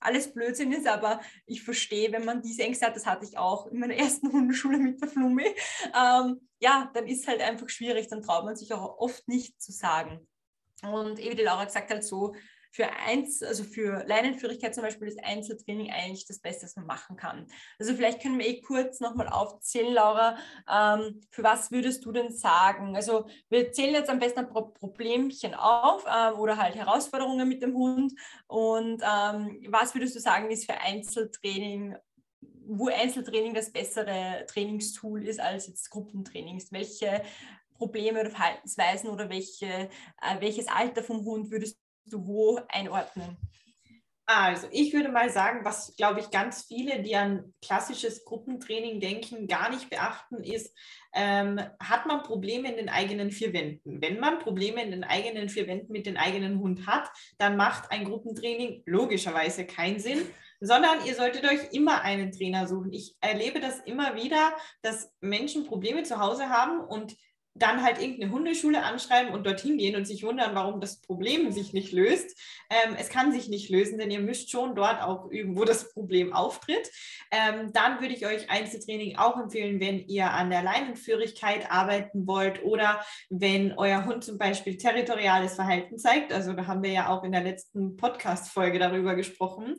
alles 0.02 0.34
Blödsinn 0.34 0.72
ist, 0.72 0.88
aber 0.88 1.20
ich 1.46 1.64
verstehe, 1.64 2.12
wenn 2.12 2.26
man 2.26 2.42
diese 2.42 2.64
Ängste 2.64 2.86
hat, 2.86 2.96
das 2.96 3.06
hatte 3.06 3.26
ich 3.26 3.38
auch 3.38 3.68
in 3.68 3.80
meiner 3.80 3.96
ersten 3.96 4.32
Hundeschule 4.32 4.78
mit 4.78 5.02
der 5.02 5.10
Flummi, 5.10 5.46
ähm, 5.96 6.42
ja, 6.60 6.92
dann 6.94 7.08
ist 7.08 7.28
halt 7.28 7.42
einfach 7.42 7.70
schwierig, 7.70 8.08
dann 8.08 8.22
traut 8.22 8.46
man 8.46 8.56
sich 8.56 8.74
auch 8.74 8.98
oft 8.98 9.28
nicht 9.28 9.62
zu 9.62 9.72
sagen. 9.72 10.28
Und 10.84 11.20
eben 11.20 11.36
die 11.36 11.44
Laura 11.44 11.66
gesagt 11.66 11.90
halt 11.90 12.04
so, 12.04 12.34
für 12.72 12.90
eins, 12.90 13.42
also 13.42 13.64
für 13.64 14.04
Leinenführigkeit 14.06 14.76
zum 14.76 14.84
Beispiel 14.84 15.08
ist 15.08 15.24
Einzeltraining 15.24 15.92
eigentlich 15.92 16.26
das 16.28 16.40
Beste, 16.40 16.66
was 16.66 16.76
man 16.76 16.86
machen 16.86 17.16
kann. 17.16 17.48
Also 17.80 17.94
vielleicht 17.94 18.22
können 18.22 18.38
wir 18.38 18.48
eh 18.48 18.62
kurz 18.62 19.00
nochmal 19.00 19.28
aufzählen, 19.28 19.94
Laura, 19.94 20.38
ähm, 20.72 21.22
für 21.32 21.44
was 21.44 21.72
würdest 21.72 22.06
du 22.06 22.12
denn 22.12 22.32
sagen? 22.32 22.96
Also 22.96 23.28
wir 23.50 23.72
zählen 23.72 23.96
jetzt 23.96 24.10
am 24.10 24.20
besten 24.20 24.40
ein 24.40 24.50
Problemchen 24.50 25.56
auf 25.56 26.06
ähm, 26.08 26.40
oder 26.40 26.58
halt 26.58 26.76
Herausforderungen 26.76 27.48
mit 27.48 27.64
dem 27.64 27.74
Hund 27.74 28.14
und 28.48 29.02
ähm, 29.02 29.66
was 29.70 29.96
würdest 29.96 30.16
du 30.16 30.20
sagen, 30.20 30.52
ist 30.52 30.66
für 30.66 30.80
Einzeltraining 30.80 31.96
wo 32.72 32.88
Einzeltraining 32.88 33.56
das 33.56 33.72
bessere 33.72 34.46
Trainingstool 34.48 35.28
ist 35.28 35.40
als 35.40 35.66
jetzt 35.66 35.90
Gruppentrainings? 35.90 36.72
Welche 36.72 37.24
Probleme 37.74 38.20
oder 38.20 38.30
Verhaltensweisen 38.30 39.10
oder 39.10 39.28
welche, 39.30 39.66
äh, 39.66 39.90
welches 40.40 40.68
Alter 40.68 41.02
vom 41.02 41.26
Hund 41.26 41.50
würdest 41.50 41.80
du 42.14 42.26
wo 42.26 42.60
einordnen? 42.68 43.38
Also, 44.32 44.68
ich 44.72 44.94
würde 44.94 45.10
mal 45.10 45.32
sagen, 45.32 45.66
was, 45.66 45.96
glaube 45.98 46.20
ich, 46.20 46.30
ganz 46.30 46.66
viele, 46.66 47.02
die 47.02 47.16
an 47.16 47.52
klassisches 47.64 48.26
Gruppentraining 48.26 49.00
denken, 49.00 49.48
gar 49.48 49.72
nicht 49.72 49.90
beachten, 49.90 50.44
ist, 50.44 50.72
ähm, 51.16 51.60
hat 51.80 52.06
man 52.06 52.22
Probleme 52.22 52.70
in 52.70 52.78
den 52.78 52.90
eigenen 52.90 53.32
vier 53.32 53.54
Wänden. 53.54 54.04
Wenn 54.04 54.20
man 54.20 54.38
Probleme 54.38 54.84
in 54.84 54.92
den 54.92 55.04
eigenen 55.04 55.50
vier 55.50 55.66
Wänden 55.66 55.92
mit 55.92 56.06
dem 56.06 56.16
eigenen 56.16 56.60
Hund 56.60 56.86
hat, 56.86 57.10
dann 57.40 57.58
macht 57.58 57.92
ein 57.92 58.06
Gruppentraining 58.06 58.84
logischerweise 58.86 59.66
keinen 59.66 60.00
Sinn 60.00 60.22
sondern 60.60 61.06
ihr 61.06 61.16
solltet 61.16 61.46
euch 61.46 61.72
immer 61.72 62.02
einen 62.02 62.32
Trainer 62.32 62.68
suchen. 62.68 62.92
Ich 62.92 63.16
erlebe 63.22 63.60
das 63.60 63.80
immer 63.82 64.16
wieder, 64.16 64.54
dass 64.82 65.12
Menschen 65.22 65.66
Probleme 65.66 66.04
zu 66.04 66.20
Hause 66.20 66.50
haben 66.50 66.82
und 66.82 67.16
dann 67.60 67.84
halt 67.84 68.02
irgendeine 68.02 68.32
Hundeschule 68.32 68.84
anschreiben 68.84 69.34
und 69.34 69.46
dorthin 69.46 69.78
gehen 69.78 69.96
und 69.96 70.06
sich 70.06 70.24
wundern, 70.24 70.56
warum 70.56 70.82
das 70.82 71.02
Problem 71.02 71.52
sich 71.52 71.74
nicht 71.74 71.92
löst. 71.92 72.38
Ähm, 72.70 72.96
es 73.00 73.10
kann 73.10 73.32
sich 73.32 73.50
nicht 73.50 73.70
lösen, 73.70 73.98
denn 73.98 74.12
ihr 74.12 74.20
müsst 74.20 74.52
schon 74.52 74.76
dort 74.76 75.02
auch 75.02 75.30
üben, 75.30 75.58
wo 75.58 75.66
das 75.66 75.92
Problem 75.94 76.34
auftritt. 76.34 76.90
Ähm, 77.32 77.72
dann 77.74 78.02
würde 78.02 78.14
ich 78.14 78.26
euch 78.26 78.50
Einzeltraining 78.50 79.18
auch 79.18 79.38
empfehlen, 79.38 79.80
wenn 79.80 80.00
ihr 80.08 80.32
an 80.32 80.50
der 80.50 80.64
Leinenführigkeit 80.64 81.72
arbeiten 81.72 82.28
wollt 82.28 82.64
oder 82.64 83.04
wenn 83.30 83.74
euer 83.78 84.06
Hund 84.06 84.24
zum 84.24 84.38
Beispiel 84.38 84.78
territoriales 84.78 85.56
Verhalten 85.56 85.98
zeigt. 85.98 86.34
Also 86.34 86.54
da 86.54 86.68
haben 86.68 86.84
wir 86.84 86.92
ja 86.92 87.10
auch 87.10 87.24
in 87.24 87.32
der 87.32 87.44
letzten 87.44 87.98
Podcast-Folge 87.98 88.80
darüber 88.80 89.16
gesprochen. 89.16 89.76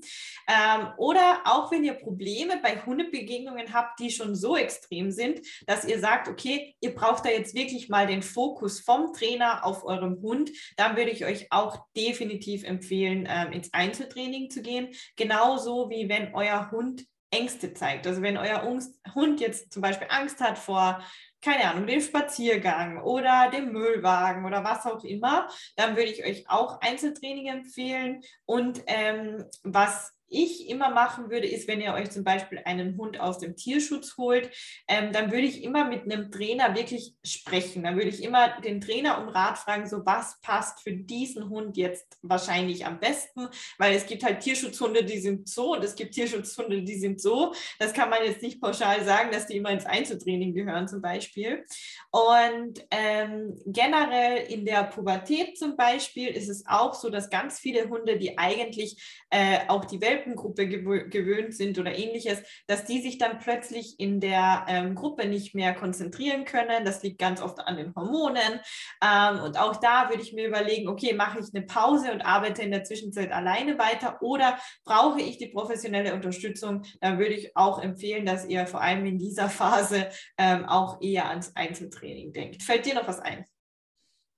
Ähm, 0.49 0.89
oder 0.97 1.43
auch 1.45 1.71
wenn 1.73 1.85
ihr 1.85 1.95
Probleme 1.95 2.61
bei 2.63 2.83
Hundebegegnungen 2.85 3.73
habt, 3.73 4.01
die 4.01 4.11
schon 4.11 4.35
so 4.35 4.57
extrem 4.57 5.11
sind, 5.11 5.41
dass 5.67 5.85
ihr 5.85 6.01
sagt, 6.01 6.29
okay, 6.29 6.75
ihr 6.81 6.95
braucht 6.95 7.25
da 7.25 7.31
jetzt 7.31 7.55
wirklich 7.55 7.70
wirklich 7.71 7.89
mal 7.89 8.07
den 8.07 8.23
Fokus 8.23 8.81
vom 8.81 9.13
Trainer 9.13 9.65
auf 9.65 9.85
eurem 9.85 10.21
Hund, 10.21 10.51
dann 10.77 10.97
würde 10.97 11.11
ich 11.11 11.25
euch 11.25 11.47
auch 11.51 11.87
definitiv 11.97 12.65
empfehlen, 12.65 13.29
ähm, 13.31 13.53
ins 13.53 13.73
Einzeltraining 13.73 14.51
zu 14.51 14.63
gehen. 14.63 14.89
Genauso 15.17 15.89
wie 15.91 16.09
wenn 16.09 16.35
euer 16.35 16.71
Hund 16.71 17.05
Ängste 17.33 17.73
zeigt. 17.73 18.09
Also 18.09 18.23
wenn 18.23 18.37
euer 18.37 18.63
Hund 19.15 19.41
jetzt 19.41 19.73
zum 19.73 19.83
Beispiel 19.83 20.09
Angst 20.11 20.41
hat 20.41 20.59
vor 20.59 21.01
keine 21.43 21.71
Ahnung, 21.71 21.87
dem 21.87 22.01
Spaziergang 22.01 23.03
oder 23.03 23.51
dem 23.51 23.73
Müllwagen 23.73 24.45
oder 24.45 24.63
was 24.63 24.85
auch 24.85 25.03
immer, 25.05 25.49
dann 25.77 25.97
würde 25.97 26.11
ich 26.11 26.25
euch 26.25 26.51
auch 26.51 26.81
Einzeltraining 26.81 27.47
empfehlen. 27.47 28.21
Und 28.45 28.83
ähm, 28.87 29.45
was 29.63 30.13
ich 30.31 30.69
immer 30.69 30.91
machen 30.91 31.31
würde, 31.31 31.47
ist, 31.47 31.69
wenn 31.69 31.81
ihr 31.81 31.93
euch 31.93 32.11
zum 32.11 32.25
Beispiel 32.25 32.61
einen 32.65 32.97
Hund 32.97 33.21
aus 33.21 33.39
dem 33.39 33.57
Tierschutz 33.57 34.17
holt, 34.17 34.51
ähm, 34.89 35.13
dann 35.13 35.31
würde 35.33 35.47
ich 35.47 35.63
immer 35.63 35.85
mit 35.85 36.05
einem 36.05 36.31
Trainer 36.31 36.75
wirklich 36.75 37.15
sprechen. 37.25 37.83
Dann 37.83 37.97
würde 37.97 38.09
ich 38.09 38.23
immer 38.23 38.61
den 38.61 38.81
Trainer 38.81 39.21
um 39.21 39.29
Rat 39.29 39.59
fragen, 39.59 39.89
so 39.89 40.05
was 40.07 40.41
passt 40.41 40.83
für 40.83 40.93
diesen 40.93 41.49
Hund 41.49 41.77
jetzt 41.77 42.19
wahrscheinlich 42.23 42.87
am 42.87 43.01
besten, 43.01 43.49
weil 43.79 43.95
es 43.95 44.07
gibt 44.07 44.23
halt 44.23 44.41
Tierschutzhunde, 44.41 45.05
die 45.05 45.19
sind 45.19 45.49
so 45.49 45.73
und 45.75 45.85
es 45.85 45.95
gibt 45.95 46.15
Tierschutzhunde, 46.15 46.83
die 46.83 46.99
sind 46.99 47.21
so. 47.21 47.53
Das 47.79 47.93
kann 47.93 48.11
man 48.11 48.25
jetzt 48.25 48.43
nicht 48.43 48.61
pauschal 48.61 49.05
sagen, 49.05 49.31
dass 49.33 49.47
die 49.47 49.57
immer 49.57 49.71
ins 49.71 49.87
Einzeltraining 49.87 50.55
gehören 50.55 50.89
zum 50.89 51.03
Beispiel. 51.03 51.65
Und 52.11 52.85
ähm, 52.91 53.61
generell 53.67 54.51
in 54.51 54.65
der 54.65 54.85
Pubertät 54.85 55.59
zum 55.59 55.77
Beispiel 55.77 56.29
ist 56.29 56.49
es 56.49 56.65
auch 56.67 56.95
so, 56.95 57.11
dass 57.11 57.31
ganz 57.31 57.59
viele 57.59 57.89
Hunde, 57.89 58.19
die 58.19 58.39
eigentlich 58.39 59.25
äh, 59.31 59.61
auch 59.69 59.85
die 59.85 60.01
Welt 60.01 60.20
Welpengruppe 60.21 60.69
gewö 60.69 61.09
gewöhnt 61.09 61.55
sind 61.55 61.79
oder 61.79 61.97
ähnliches, 61.97 62.43
dass 62.67 62.85
die 62.85 63.01
sich 63.01 63.19
dann 63.19 63.39
plötzlich 63.39 63.99
in 63.99 64.21
der 64.21 64.67
ähm, 64.69 64.95
Gruppe 64.95 65.27
nicht 65.27 65.55
mehr 65.55 65.75
konzentrieren 65.75 66.45
können. 66.45 66.85
Das 66.85 67.03
liegt 67.03 67.19
ganz 67.19 67.41
oft 67.41 67.59
an 67.61 67.77
den 67.77 67.95
Hormonen. 67.95 68.61
Ähm, 69.03 69.41
und 69.43 69.59
auch 69.59 69.77
da 69.77 70.09
würde 70.11 70.23
ich 70.23 70.33
mir 70.33 70.49
überlegen, 70.49 70.89
okay, 70.89 71.15
mache 71.15 71.41
ich 71.41 71.47
eine 71.55 71.65
Pause 71.67 72.13
und 72.13 72.23
arbeite 72.23 72.63
in 72.63 72.71
der 72.71 72.85
Zwischenzeit 72.85 73.33
alleine 73.33 73.79
weiter 73.79 74.19
oder 74.23 74.59
brauche 74.85 75.21
ich 75.21 75.39
die 75.39 75.49
professionelle 75.49 76.15
Unterstützung? 76.15 76.83
Dann 77.01 77.19
würde 77.19 77.35
ich 77.35 77.57
auch 77.57 77.83
empfehlen, 77.83 78.27
dass 78.27 78.47
ihr 78.47 78.67
vor 78.67 78.81
allem 78.81 79.07
in 79.07 79.19
dieser 79.19 79.49
Phase 79.49 80.09
ähm, 80.39 80.65
auch 80.65 81.01
eher 81.01 81.29
ans 81.29 81.55
Einzeltraining 81.57 82.33
denkt. 82.33 82.63
Fällt 82.63 82.87
dir 82.87 82.95
noch 82.95 83.09
was 83.09 83.21
ein? 83.21 83.45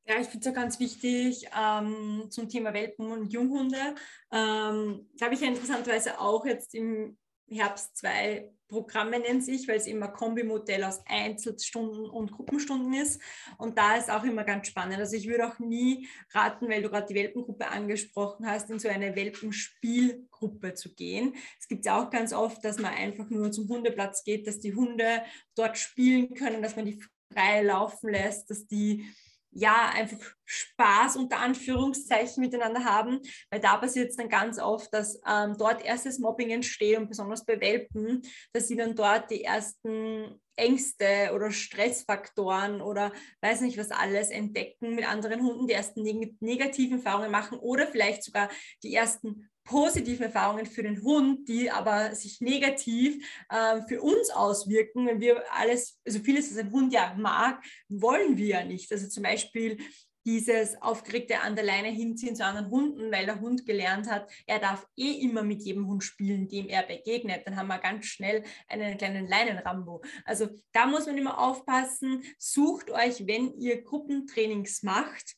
Ja, 0.04 0.20
ich 0.20 0.26
finde 0.26 0.40
es 0.40 0.46
ja 0.46 0.52
ganz 0.52 0.80
wichtig 0.80 1.48
ähm, 1.56 2.26
zum 2.28 2.48
Thema 2.48 2.74
Welpen 2.74 3.10
und 3.12 3.32
Junghunde. 3.32 3.94
Ähm, 4.32 5.08
da 5.16 5.26
habe 5.26 5.34
ich 5.34 5.40
ja 5.40 5.48
interessanterweise 5.48 6.20
auch 6.20 6.44
jetzt 6.44 6.74
im 6.74 7.16
Herbst 7.48 7.96
zwei 7.96 8.50
Programme 8.66 9.20
nennt 9.20 9.44
sich, 9.44 9.68
weil 9.68 9.76
es 9.76 9.86
immer 9.86 10.08
Kombimodell 10.08 10.82
aus 10.84 11.02
Einzelstunden 11.06 12.06
und 12.08 12.32
Gruppenstunden 12.32 12.94
ist. 12.94 13.20
Und 13.58 13.78
da 13.78 13.96
ist 13.96 14.10
auch 14.10 14.24
immer 14.24 14.44
ganz 14.44 14.68
spannend. 14.68 14.98
Also 14.98 15.14
ich 15.14 15.28
würde 15.28 15.46
auch 15.46 15.58
nie 15.58 16.08
raten, 16.30 16.68
weil 16.68 16.82
du 16.82 16.88
gerade 16.88 17.06
die 17.06 17.14
Welpengruppe 17.14 17.68
angesprochen 17.68 18.46
hast, 18.46 18.70
in 18.70 18.78
so 18.78 18.88
eine 18.88 19.14
Welpenspielgruppe 19.14 20.72
zu 20.72 20.94
gehen. 20.94 21.34
Es 21.60 21.68
gibt 21.68 21.84
ja 21.84 22.02
auch 22.02 22.10
ganz 22.10 22.32
oft, 22.32 22.64
dass 22.64 22.78
man 22.78 22.94
einfach 22.94 23.28
nur 23.28 23.52
zum 23.52 23.68
Hundeplatz 23.68 24.24
geht, 24.24 24.46
dass 24.46 24.58
die 24.58 24.74
Hunde 24.74 25.22
dort 25.54 25.76
spielen 25.76 26.32
können, 26.34 26.62
dass 26.62 26.74
man 26.74 26.86
die 26.86 27.04
frei 27.30 27.62
laufen 27.62 28.10
lässt, 28.10 28.50
dass 28.50 28.66
die 28.66 29.06
ja, 29.52 29.90
einfach 29.94 30.18
Spaß 30.44 31.16
unter 31.16 31.38
Anführungszeichen 31.38 32.42
miteinander 32.42 32.84
haben, 32.84 33.20
weil 33.50 33.60
da 33.60 33.76
passiert 33.76 34.10
es 34.10 34.16
dann 34.16 34.28
ganz 34.28 34.58
oft, 34.58 34.92
dass 34.92 35.20
ähm, 35.26 35.56
dort 35.58 35.84
erstes 35.84 36.18
Mobbing 36.18 36.50
entsteht 36.50 36.98
und 36.98 37.08
besonders 37.08 37.44
bei 37.44 37.60
Welpen, 37.60 38.22
dass 38.52 38.68
sie 38.68 38.76
dann 38.76 38.96
dort 38.96 39.30
die 39.30 39.44
ersten 39.44 40.40
Ängste 40.56 41.32
oder 41.34 41.50
Stressfaktoren 41.50 42.82
oder 42.82 43.12
weiß 43.40 43.62
nicht 43.62 43.78
was 43.78 43.90
alles 43.90 44.30
entdecken 44.30 44.94
mit 44.94 45.08
anderen 45.08 45.42
Hunden, 45.42 45.66
die 45.66 45.74
ersten 45.74 46.02
neg 46.02 46.40
negativen 46.40 46.98
Erfahrungen 46.98 47.30
machen 47.30 47.58
oder 47.58 47.86
vielleicht 47.86 48.22
sogar 48.22 48.50
die 48.82 48.94
ersten 48.94 49.48
positive 49.64 50.24
Erfahrungen 50.24 50.66
für 50.66 50.82
den 50.82 51.02
Hund, 51.02 51.48
die 51.48 51.70
aber 51.70 52.14
sich 52.14 52.40
negativ 52.40 53.24
äh, 53.48 53.80
für 53.88 54.02
uns 54.02 54.30
auswirken, 54.30 55.06
wenn 55.06 55.20
wir 55.20 55.42
alles, 55.52 56.00
also 56.04 56.20
vieles, 56.20 56.50
was 56.50 56.58
ein 56.58 56.72
Hund 56.72 56.92
ja 56.92 57.14
mag, 57.16 57.62
wollen 57.88 58.36
wir 58.36 58.46
ja 58.46 58.64
nicht. 58.64 58.90
Also 58.92 59.08
zum 59.08 59.22
Beispiel 59.22 59.78
dieses 60.24 60.80
aufgeregte 60.80 61.40
an 61.40 61.56
der 61.56 61.64
Leine 61.64 61.88
hinziehen 61.88 62.36
zu 62.36 62.44
anderen 62.44 62.70
Hunden, 62.70 63.10
weil 63.10 63.26
der 63.26 63.40
Hund 63.40 63.66
gelernt 63.66 64.08
hat, 64.08 64.30
er 64.46 64.58
darf 64.58 64.86
eh 64.96 65.20
immer 65.20 65.42
mit 65.42 65.62
jedem 65.62 65.86
Hund 65.86 66.04
spielen, 66.04 66.48
dem 66.48 66.68
er 66.68 66.84
begegnet. 66.84 67.46
Dann 67.46 67.56
haben 67.56 67.66
wir 67.66 67.78
ganz 67.78 68.06
schnell 68.06 68.44
einen 68.68 68.96
kleinen 68.98 69.26
Leinenrambo. 69.26 70.02
Also 70.24 70.48
da 70.72 70.86
muss 70.86 71.06
man 71.06 71.18
immer 71.18 71.38
aufpassen. 71.38 72.22
Sucht 72.38 72.90
euch, 72.90 73.26
wenn 73.26 73.58
ihr 73.58 73.82
Gruppentrainings 73.82 74.82
macht, 74.82 75.34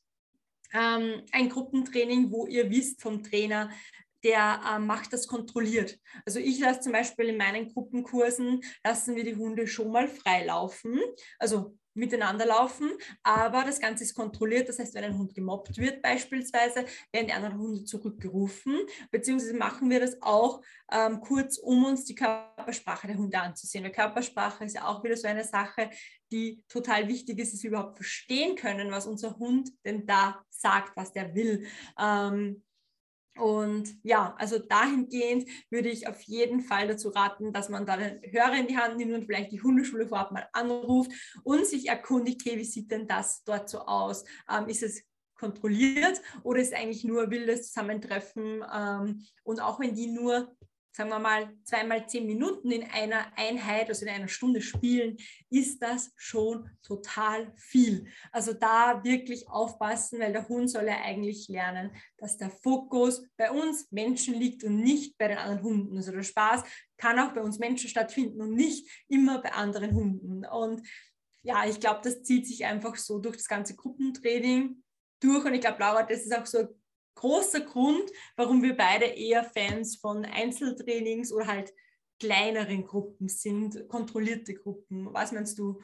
ähm, 0.75 1.23
ein 1.33 1.49
Gruppentraining, 1.49 2.31
wo 2.31 2.47
ihr 2.47 2.69
wisst 2.69 3.01
vom 3.01 3.23
Trainer, 3.23 3.71
der 4.25 4.61
äh, 4.69 4.79
macht 4.79 5.13
das 5.13 5.29
kontrolliert. 5.29 5.99
Also 6.25 6.41
ich 6.41 6.59
lasse 6.59 6.81
zum 6.81 6.93
Beispiel 6.93 7.27
in 7.27 7.37
meinen 7.37 7.69
Gruppenkursen, 7.69 8.63
lassen 8.85 9.15
wir 9.15 9.25
die 9.25 9.37
Hunde 9.37 9.67
schon 9.67 9.93
mal 9.93 10.09
frei 10.09 10.45
laufen, 10.45 10.99
also 11.39 11.77
miteinander 11.95 12.45
laufen, 12.45 12.91
aber 13.23 13.65
das 13.65 13.81
Ganze 13.81 14.05
ist 14.05 14.15
kontrolliert. 14.15 14.69
Das 14.69 14.79
heißt, 14.79 14.95
wenn 14.95 15.05
ein 15.05 15.17
Hund 15.17 15.35
gemobbt 15.35 15.79
wird 15.79 16.03
beispielsweise, 16.03 16.85
werden 17.13 17.29
die 17.29 17.33
anderen 17.33 17.59
Hunde 17.59 17.85
zurückgerufen, 17.85 18.81
beziehungsweise 19.11 19.55
machen 19.55 19.89
wir 19.91 20.01
das 20.01 20.21
auch 20.21 20.61
ähm, 20.91 21.21
kurz, 21.21 21.57
um 21.59 21.85
uns 21.85 22.05
die 22.05 22.17
Körpersprache 22.17 23.07
der 23.07 23.17
Hunde 23.17 23.39
anzusehen. 23.39 23.85
Weil 23.85 23.93
Körpersprache 23.93 24.65
ist 24.65 24.75
ja 24.75 24.87
auch 24.87 25.05
wieder 25.05 25.17
so 25.17 25.29
eine 25.29 25.45
Sache, 25.45 25.91
die 26.33 26.65
total 26.69 27.07
wichtig 27.09 27.39
ist, 27.39 27.55
dass 27.55 27.63
wir 27.63 27.71
überhaupt 27.71 27.97
verstehen 27.97 28.57
können, 28.57 28.91
was 28.91 29.07
unser 29.07 29.37
Hund 29.39 29.71
denn 29.85 30.05
da 30.05 30.43
sagt, 30.51 30.97
was 30.97 31.13
der 31.13 31.35
will. 31.35 31.67
Ähm, 31.99 32.65
und 33.37 33.97
ja, 34.03 34.35
also 34.39 34.59
dahingehend 34.59 35.49
würde 35.71 35.89
ich 35.89 36.07
auf 36.07 36.21
jeden 36.23 36.61
Fall 36.61 36.87
dazu 36.87 37.09
raten, 37.09 37.53
dass 37.53 37.69
man 37.69 37.85
da 37.85 37.97
den 37.97 38.21
Hörer 38.33 38.57
in 38.57 38.69
die 38.69 38.77
Hand 38.77 38.97
nimmt 38.97 39.13
und 39.13 39.25
vielleicht 39.25 39.53
die 39.53 39.63
Hundeschule 39.63 40.07
vorab 40.07 40.31
mal 40.31 40.49
anruft 40.53 41.11
und 41.43 41.67
sich 41.67 41.89
erkundigt, 41.89 42.43
okay, 42.47 42.59
wie 42.59 42.65
sieht 42.65 42.91
denn 42.91 43.09
das 43.09 43.43
dort 43.45 43.69
so 43.69 43.81
aus? 43.81 44.25
Ähm, 44.49 44.69
ist 44.69 44.83
es 44.83 45.03
kontrolliert 45.35 46.23
oder 46.45 46.61
ist 46.61 46.75
eigentlich 46.75 47.05
nur 47.05 47.31
wildes 47.31 47.69
Zusammentreffen? 47.69 48.65
Ähm, 48.73 49.25
und 49.43 49.61
auch 49.61 49.81
wenn 49.81 49.95
die 49.95 50.07
nur 50.07 50.57
sagen 50.95 51.11
wir 51.11 51.19
mal, 51.19 51.53
zweimal 51.65 52.09
zehn 52.09 52.25
Minuten 52.25 52.71
in 52.71 52.85
einer 52.85 53.27
Einheit, 53.37 53.89
also 53.89 54.07
in 54.07 54.13
einer 54.13 54.29
Stunde 54.29 54.61
spielen, 54.61 55.17
ist 55.51 55.83
das 55.83 56.13
schon 56.17 56.71
total 56.83 57.53
viel. 57.57 58.07
Also 58.31 58.53
da 58.53 59.03
wirklich 59.03 59.49
aufpassen, 59.49 60.21
weil 60.21 60.33
der 60.33 60.49
Hund 60.49 60.71
soll 60.71 60.85
ja 60.85 61.03
eigentlich 61.03 61.49
lernen, 61.49 61.91
dass 62.19 62.37
der 62.37 62.51
Fokus 62.51 63.27
bei 63.37 63.51
uns 63.51 63.91
Menschen 63.91 64.35
liegt 64.35 64.63
und 64.63 64.77
nicht 64.77 65.19
bei 65.19 65.27
den 65.27 65.39
anderen 65.39 65.65
Hunden. 65.65 65.97
Also 65.97 66.13
der 66.13 66.23
Spaß 66.23 66.63
kann 66.97 67.19
auch 67.19 67.35
bei 67.35 67.43
uns 67.43 67.59
Menschen 67.59 67.91
stattfinden 67.91 68.41
und 68.41 68.55
nicht 68.55 68.89
immer 69.09 69.43
bei 69.43 69.53
anderen 69.53 69.95
Hunden. 69.95 70.47
Und 70.47 70.87
ja, 71.43 71.67
ich 71.67 71.81
glaube, 71.81 72.03
das 72.05 72.23
zieht 72.23 72.47
sich 72.47 72.67
einfach 72.67 72.95
so 72.97 73.19
durch 73.19 73.37
das 73.37 73.49
ganze 73.49 73.75
Gruppentraining 73.75 74.81
durch. 75.19 75.45
Und 75.45 75.55
ich 75.55 75.61
glaube, 75.61 75.81
Laura, 75.81 76.05
das 76.05 76.21
ist 76.21 76.37
auch 76.37 76.47
so 76.47 76.69
großer 77.15 77.61
Grund, 77.61 78.11
warum 78.37 78.63
wir 78.63 78.77
beide 78.77 79.07
eher 79.07 79.45
Fans 79.45 79.97
von 79.97 80.25
Einzeltrainings 80.25 81.33
oder 81.33 81.47
halt 81.47 81.73
kleineren 82.21 82.85
Gruppen 82.85 83.29
sind, 83.29 83.89
kontrollierte 83.89 84.55
Gruppen. 84.55 85.13
Was 85.13 85.33
meinst 85.33 85.59
du? 85.59 85.81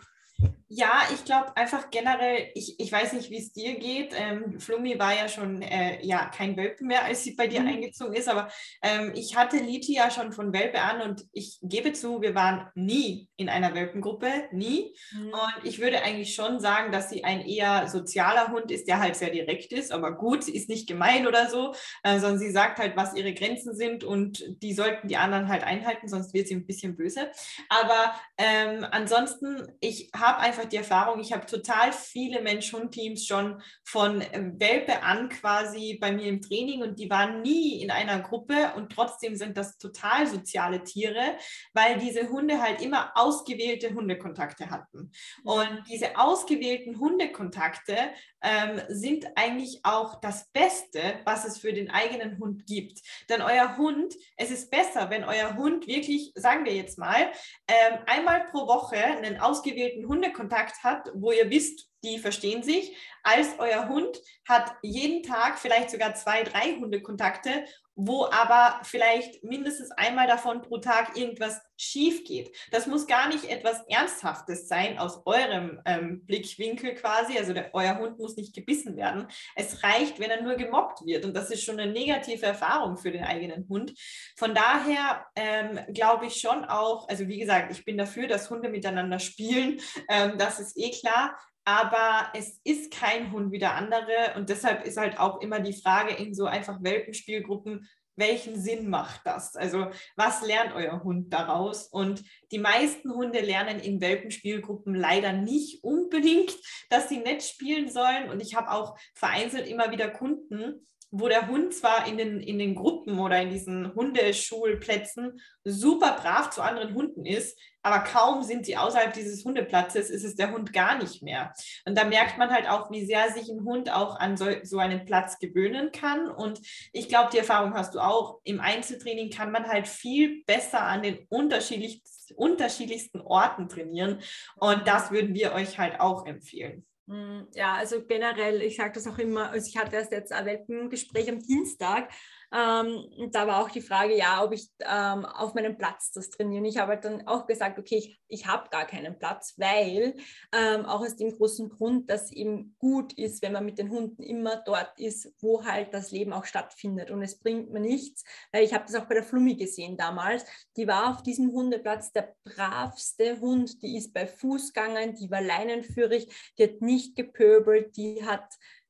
Ja, 0.72 1.02
ich 1.12 1.24
glaube 1.24 1.56
einfach 1.56 1.90
generell, 1.90 2.48
ich, 2.54 2.78
ich 2.78 2.92
weiß 2.92 3.14
nicht, 3.14 3.28
wie 3.28 3.38
es 3.38 3.52
dir 3.52 3.76
geht. 3.76 4.14
Ähm, 4.16 4.60
Flummi 4.60 5.00
war 5.00 5.12
ja 5.16 5.26
schon 5.26 5.62
äh, 5.62 5.98
ja, 6.06 6.26
kein 6.26 6.56
Welpe 6.56 6.84
mehr, 6.84 7.04
als 7.04 7.24
sie 7.24 7.34
bei 7.34 7.48
dir 7.48 7.62
mhm. 7.62 7.66
eingezogen 7.66 8.14
ist, 8.14 8.28
aber 8.28 8.48
ähm, 8.80 9.10
ich 9.16 9.34
hatte 9.34 9.56
Liti 9.56 9.96
ja 9.96 10.12
schon 10.12 10.30
von 10.30 10.52
Welpe 10.52 10.80
an 10.80 11.02
und 11.02 11.26
ich 11.32 11.58
gebe 11.60 11.92
zu, 11.92 12.22
wir 12.22 12.36
waren 12.36 12.68
nie 12.76 13.28
in 13.36 13.48
einer 13.48 13.74
Welpengruppe, 13.74 14.30
nie. 14.52 14.94
Mhm. 15.10 15.32
Und 15.32 15.64
ich 15.64 15.80
würde 15.80 16.02
eigentlich 16.02 16.36
schon 16.36 16.60
sagen, 16.60 16.92
dass 16.92 17.10
sie 17.10 17.24
ein 17.24 17.40
eher 17.40 17.88
sozialer 17.88 18.52
Hund 18.52 18.70
ist, 18.70 18.86
der 18.86 19.00
halt 19.00 19.16
sehr 19.16 19.30
direkt 19.30 19.72
ist, 19.72 19.90
aber 19.90 20.16
gut, 20.16 20.44
sie 20.44 20.54
ist 20.54 20.68
nicht 20.68 20.86
gemein 20.86 21.26
oder 21.26 21.50
so, 21.50 21.74
äh, 22.04 22.20
sondern 22.20 22.38
sie 22.38 22.52
sagt 22.52 22.78
halt, 22.78 22.96
was 22.96 23.16
ihre 23.16 23.34
Grenzen 23.34 23.74
sind 23.74 24.04
und 24.04 24.44
die 24.62 24.72
sollten 24.72 25.08
die 25.08 25.16
anderen 25.16 25.48
halt 25.48 25.64
einhalten, 25.64 26.06
sonst 26.06 26.32
wird 26.32 26.46
sie 26.46 26.54
ein 26.54 26.66
bisschen 26.66 26.94
böse. 26.94 27.32
Aber 27.68 28.14
ähm, 28.38 28.86
ansonsten, 28.88 29.66
ich 29.80 30.10
habe 30.16 30.29
einfach 30.38 30.60
einfach 30.60 30.68
die 30.68 30.76
Erfahrung, 30.76 31.20
ich 31.20 31.32
habe 31.32 31.46
total 31.46 31.92
viele 31.92 32.42
Mensch-Hund-Teams 32.42 33.26
schon 33.26 33.62
von 33.84 34.22
ähm, 34.32 34.58
Welpe 34.58 35.02
an 35.02 35.28
quasi 35.28 35.98
bei 36.00 36.12
mir 36.12 36.26
im 36.26 36.42
Training 36.42 36.82
und 36.82 36.98
die 36.98 37.08
waren 37.08 37.42
nie 37.42 37.82
in 37.82 37.90
einer 37.90 38.20
Gruppe 38.20 38.72
und 38.76 38.92
trotzdem 38.92 39.36
sind 39.36 39.56
das 39.56 39.78
total 39.78 40.26
soziale 40.26 40.82
Tiere, 40.84 41.36
weil 41.72 41.98
diese 41.98 42.28
Hunde 42.28 42.60
halt 42.60 42.82
immer 42.82 43.12
ausgewählte 43.14 43.94
Hundekontakte 43.94 44.70
hatten. 44.70 45.12
Und 45.44 45.82
diese 45.88 46.18
ausgewählten 46.18 46.98
Hundekontakte 46.98 47.96
ähm, 48.42 48.80
sind 48.88 49.26
eigentlich 49.36 49.80
auch 49.82 50.20
das 50.20 50.48
Beste, 50.50 51.00
was 51.24 51.44
es 51.44 51.58
für 51.58 51.72
den 51.72 51.90
eigenen 51.90 52.38
Hund 52.38 52.66
gibt. 52.66 53.00
Denn 53.28 53.42
euer 53.42 53.76
Hund, 53.76 54.14
es 54.36 54.50
ist 54.50 54.70
besser, 54.70 55.10
wenn 55.10 55.24
euer 55.24 55.56
Hund 55.56 55.86
wirklich, 55.86 56.32
sagen 56.34 56.64
wir 56.64 56.74
jetzt 56.74 56.98
mal, 56.98 57.30
ähm, 57.68 57.98
einmal 58.06 58.46
pro 58.50 58.66
Woche 58.66 58.96
einen 58.96 59.40
ausgewählten 59.40 60.08
Hundekontakt 60.20 60.84
hat, 60.84 61.10
wo 61.14 61.32
ihr 61.32 61.50
wisst, 61.50 61.88
die 62.04 62.18
verstehen 62.18 62.62
sich, 62.62 62.96
als 63.22 63.58
euer 63.58 63.88
Hund 63.88 64.18
hat 64.48 64.74
jeden 64.82 65.22
Tag 65.22 65.58
vielleicht 65.58 65.90
sogar 65.90 66.14
zwei, 66.14 66.42
drei 66.42 66.76
Hundekontakte 66.76 67.64
wo 68.06 68.26
aber 68.30 68.80
vielleicht 68.84 69.44
mindestens 69.44 69.90
einmal 69.90 70.26
davon 70.26 70.62
pro 70.62 70.78
Tag 70.78 71.16
irgendwas 71.16 71.60
schief 71.80 72.24
geht. 72.24 72.54
Das 72.70 72.86
muss 72.86 73.06
gar 73.06 73.28
nicht 73.28 73.44
etwas 73.44 73.80
Ernsthaftes 73.88 74.68
sein 74.68 74.98
aus 74.98 75.22
eurem 75.24 75.80
ähm, 75.86 76.24
Blickwinkel 76.26 76.94
quasi. 76.94 77.38
Also 77.38 77.54
der, 77.54 77.70
euer 77.74 77.98
Hund 77.98 78.18
muss 78.18 78.36
nicht 78.36 78.54
gebissen 78.54 78.96
werden. 78.96 79.26
Es 79.56 79.82
reicht, 79.82 80.20
wenn 80.20 80.30
er 80.30 80.42
nur 80.42 80.56
gemobbt 80.56 81.04
wird. 81.06 81.24
Und 81.24 81.34
das 81.34 81.50
ist 81.50 81.64
schon 81.64 81.80
eine 81.80 81.90
negative 81.90 82.44
Erfahrung 82.44 82.96
für 82.96 83.10
den 83.10 83.24
eigenen 83.24 83.66
Hund. 83.68 83.94
Von 84.36 84.54
daher 84.54 85.26
ähm, 85.36 85.80
glaube 85.92 86.26
ich 86.26 86.34
schon 86.40 86.64
auch, 86.64 87.08
also 87.08 87.26
wie 87.28 87.38
gesagt, 87.38 87.72
ich 87.72 87.84
bin 87.84 87.96
dafür, 87.96 88.28
dass 88.28 88.50
Hunde 88.50 88.68
miteinander 88.68 89.18
spielen. 89.18 89.80
Ähm, 90.08 90.36
das 90.36 90.60
ist 90.60 90.76
eh 90.76 90.90
klar 90.90 91.36
aber 91.64 92.30
es 92.34 92.58
ist 92.64 92.92
kein 92.92 93.32
Hund 93.32 93.52
wie 93.52 93.58
der 93.58 93.74
andere 93.74 94.34
und 94.36 94.48
deshalb 94.48 94.84
ist 94.84 94.96
halt 94.96 95.20
auch 95.20 95.40
immer 95.40 95.60
die 95.60 95.78
Frage 95.78 96.14
in 96.14 96.34
so 96.34 96.46
einfach 96.46 96.82
Welpenspielgruppen, 96.82 97.86
welchen 98.20 98.60
Sinn 98.60 98.88
macht 98.88 99.22
das? 99.24 99.56
Also 99.56 99.90
was 100.14 100.46
lernt 100.46 100.72
euer 100.74 101.02
Hund 101.02 101.32
daraus? 101.32 101.88
Und 101.88 102.22
die 102.52 102.58
meisten 102.58 103.12
Hunde 103.12 103.40
lernen 103.40 103.80
in 103.80 104.00
Welpenspielgruppen 104.00 104.94
leider 104.94 105.32
nicht 105.32 105.82
unbedingt, 105.82 106.56
dass 106.88 107.08
sie 107.08 107.18
nett 107.18 107.42
spielen 107.42 107.90
sollen. 107.90 108.30
Und 108.30 108.40
ich 108.40 108.54
habe 108.54 108.70
auch 108.70 108.96
vereinzelt 109.14 109.66
immer 109.66 109.90
wieder 109.90 110.08
Kunden, 110.08 110.86
wo 111.10 111.28
der 111.28 111.48
Hund 111.48 111.74
zwar 111.74 112.06
in 112.06 112.18
den, 112.18 112.40
in 112.40 112.58
den 112.58 112.74
Gruppen 112.74 113.18
oder 113.18 113.40
in 113.42 113.50
diesen 113.50 113.94
Hundeschulplätzen 113.94 115.40
super 115.64 116.16
brav 116.20 116.50
zu 116.50 116.62
anderen 116.62 116.94
Hunden 116.94 117.26
ist, 117.26 117.58
aber 117.82 118.00
kaum 118.00 118.42
sind 118.42 118.66
sie 118.66 118.76
außerhalb 118.76 119.12
dieses 119.12 119.44
Hundeplatzes, 119.44 120.10
ist 120.10 120.24
es 120.24 120.36
der 120.36 120.52
Hund 120.52 120.72
gar 120.72 120.98
nicht 120.98 121.22
mehr. 121.22 121.52
Und 121.86 121.96
da 121.96 122.04
merkt 122.04 122.36
man 122.38 122.50
halt 122.50 122.68
auch, 122.68 122.90
wie 122.90 123.06
sehr 123.06 123.30
sich 123.32 123.48
ein 123.48 123.64
Hund 123.64 123.90
auch 123.90 124.16
an 124.20 124.36
so, 124.36 124.46
so 124.62 124.78
einen 124.78 125.04
Platz 125.04 125.38
gewöhnen 125.38 125.90
kann. 125.90 126.30
Und 126.30 126.60
ich 126.92 127.08
glaube, 127.08 127.30
die 127.32 127.38
Erfahrung 127.38 127.74
hast 127.74 127.94
du 127.94 128.00
auch. 128.00 128.40
Im 128.44 128.60
Einzeltraining 128.60 129.30
kann 129.30 129.50
man 129.50 129.66
halt 129.66 129.88
viel 129.88 130.44
besser 130.44 130.82
an 130.82 131.02
den 131.02 131.26
unterschiedlichsten, 131.28 132.34
unterschiedlichsten 132.34 133.20
Orten 133.20 133.68
trainieren. 133.68 134.20
Und 134.56 134.86
das 134.86 135.10
würden 135.10 135.34
wir 135.34 135.52
euch 135.52 135.78
halt 135.78 136.00
auch 136.00 136.26
empfehlen. 136.26 136.84
Hm, 137.10 137.48
ja, 137.54 137.74
also 137.74 138.04
generell, 138.06 138.62
ich 138.62 138.76
sage 138.76 138.92
das 138.94 139.08
auch 139.08 139.18
immer, 139.18 139.50
also 139.50 139.66
ich 139.66 139.76
hatte 139.76 139.96
erst 139.96 140.12
jetzt 140.12 140.32
ein 140.32 140.46
Wettengespräch 140.46 141.28
am 141.28 141.40
Dienstag 141.40 142.08
ähm, 142.52 143.04
und 143.16 143.34
da 143.34 143.46
war 143.46 143.62
auch 143.62 143.70
die 143.70 143.80
Frage, 143.80 144.16
ja, 144.16 144.42
ob 144.42 144.52
ich 144.52 144.68
ähm, 144.80 145.24
auf 145.24 145.54
meinem 145.54 145.78
Platz 145.78 146.10
das 146.12 146.30
trainiere. 146.30 146.66
Ich 146.66 146.78
habe 146.78 146.92
halt 146.92 147.04
dann 147.04 147.26
auch 147.26 147.46
gesagt, 147.46 147.78
okay, 147.78 147.96
ich, 147.96 148.20
ich 148.26 148.46
habe 148.46 148.68
gar 148.70 148.86
keinen 148.86 149.18
Platz, 149.18 149.54
weil 149.56 150.16
ähm, 150.52 150.84
auch 150.84 151.00
aus 151.00 151.16
dem 151.16 151.30
großen 151.30 151.68
Grund, 151.68 152.10
dass 152.10 152.32
eben 152.32 152.74
gut 152.78 153.12
ist, 153.12 153.42
wenn 153.42 153.52
man 153.52 153.64
mit 153.64 153.78
den 153.78 153.90
Hunden 153.90 154.22
immer 154.22 154.56
dort 154.56 154.98
ist, 154.98 155.32
wo 155.40 155.64
halt 155.64 155.94
das 155.94 156.10
Leben 156.10 156.32
auch 156.32 156.44
stattfindet. 156.44 157.10
Und 157.10 157.22
es 157.22 157.38
bringt 157.38 157.70
mir 157.70 157.80
nichts, 157.80 158.24
weil 158.52 158.64
ich 158.64 158.74
habe 158.74 158.84
das 158.84 158.96
auch 158.96 159.06
bei 159.06 159.14
der 159.14 159.24
Flummi 159.24 159.54
gesehen 159.54 159.96
damals. 159.96 160.44
Die 160.76 160.88
war 160.88 161.10
auf 161.10 161.22
diesem 161.22 161.52
Hundeplatz 161.52 162.12
der 162.12 162.34
bravste 162.44 163.40
Hund, 163.40 163.80
die 163.82 163.96
ist 163.96 164.12
bei 164.12 164.26
Fuß 164.26 164.72
gegangen, 164.72 165.14
die 165.14 165.30
war 165.30 165.40
leinenführig, 165.40 166.52
die 166.58 166.64
hat 166.64 166.80
nicht 166.80 167.14
gepöbelt, 167.14 167.96
die 167.96 168.24
hat 168.24 168.44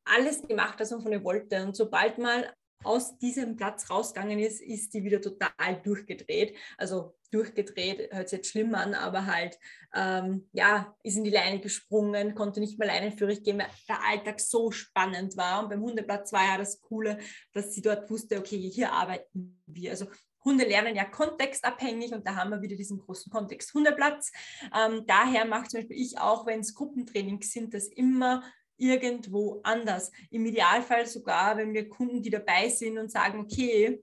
alles 0.04 0.42
gemacht, 0.42 0.80
was 0.80 0.90
man 0.90 1.02
von 1.02 1.12
ihr 1.12 1.24
wollte. 1.24 1.62
Und 1.62 1.76
sobald 1.76 2.18
mal 2.18 2.52
aus 2.82 3.18
diesem 3.18 3.56
Platz 3.56 3.90
rausgegangen 3.90 4.38
ist, 4.38 4.60
ist 4.60 4.94
die 4.94 5.04
wieder 5.04 5.20
total 5.20 5.80
durchgedreht. 5.82 6.56
Also 6.78 7.14
durchgedreht, 7.30 8.12
hört 8.12 8.28
sich 8.28 8.38
jetzt 8.38 8.50
schlimm 8.50 8.74
an, 8.74 8.94
aber 8.94 9.26
halt, 9.26 9.58
ähm, 9.94 10.48
ja, 10.52 10.96
ist 11.02 11.16
in 11.16 11.24
die 11.24 11.30
Leine 11.30 11.60
gesprungen, 11.60 12.34
konnte 12.34 12.60
nicht 12.60 12.78
mehr 12.78 12.88
leinenführig 12.88 13.42
gehen, 13.42 13.58
weil 13.58 13.68
der 13.88 14.04
Alltag 14.04 14.40
so 14.40 14.70
spannend 14.70 15.36
war. 15.36 15.62
Und 15.62 15.70
beim 15.70 15.82
Hundeplatz 15.82 16.32
war 16.32 16.44
ja 16.44 16.58
das 16.58 16.80
Coole, 16.80 17.18
dass 17.52 17.74
sie 17.74 17.82
dort 17.82 18.10
wusste, 18.10 18.38
okay, 18.38 18.58
hier 18.58 18.92
arbeiten 18.92 19.62
wir. 19.66 19.90
Also 19.90 20.06
Hunde 20.44 20.64
lernen 20.64 20.96
ja 20.96 21.04
kontextabhängig 21.04 22.12
und 22.12 22.26
da 22.26 22.34
haben 22.34 22.50
wir 22.50 22.62
wieder 22.62 22.76
diesen 22.76 22.98
großen 22.98 23.30
Kontext 23.30 23.74
Hundeplatz. 23.74 24.32
Ähm, 24.74 25.04
daher 25.06 25.44
mache 25.44 25.68
zum 25.68 25.80
Beispiel 25.80 26.00
ich 26.00 26.18
auch, 26.18 26.46
wenn 26.46 26.60
es 26.60 26.74
Gruppentrainings 26.74 27.52
sind, 27.52 27.74
das 27.74 27.86
immer 27.88 28.42
irgendwo 28.80 29.60
anders. 29.62 30.10
Im 30.30 30.46
Idealfall 30.46 31.06
sogar, 31.06 31.56
wenn 31.56 31.72
wir 31.72 31.88
Kunden, 31.88 32.22
die 32.22 32.30
dabei 32.30 32.68
sind 32.68 32.98
und 32.98 33.10
sagen, 33.10 33.40
okay, 33.40 34.02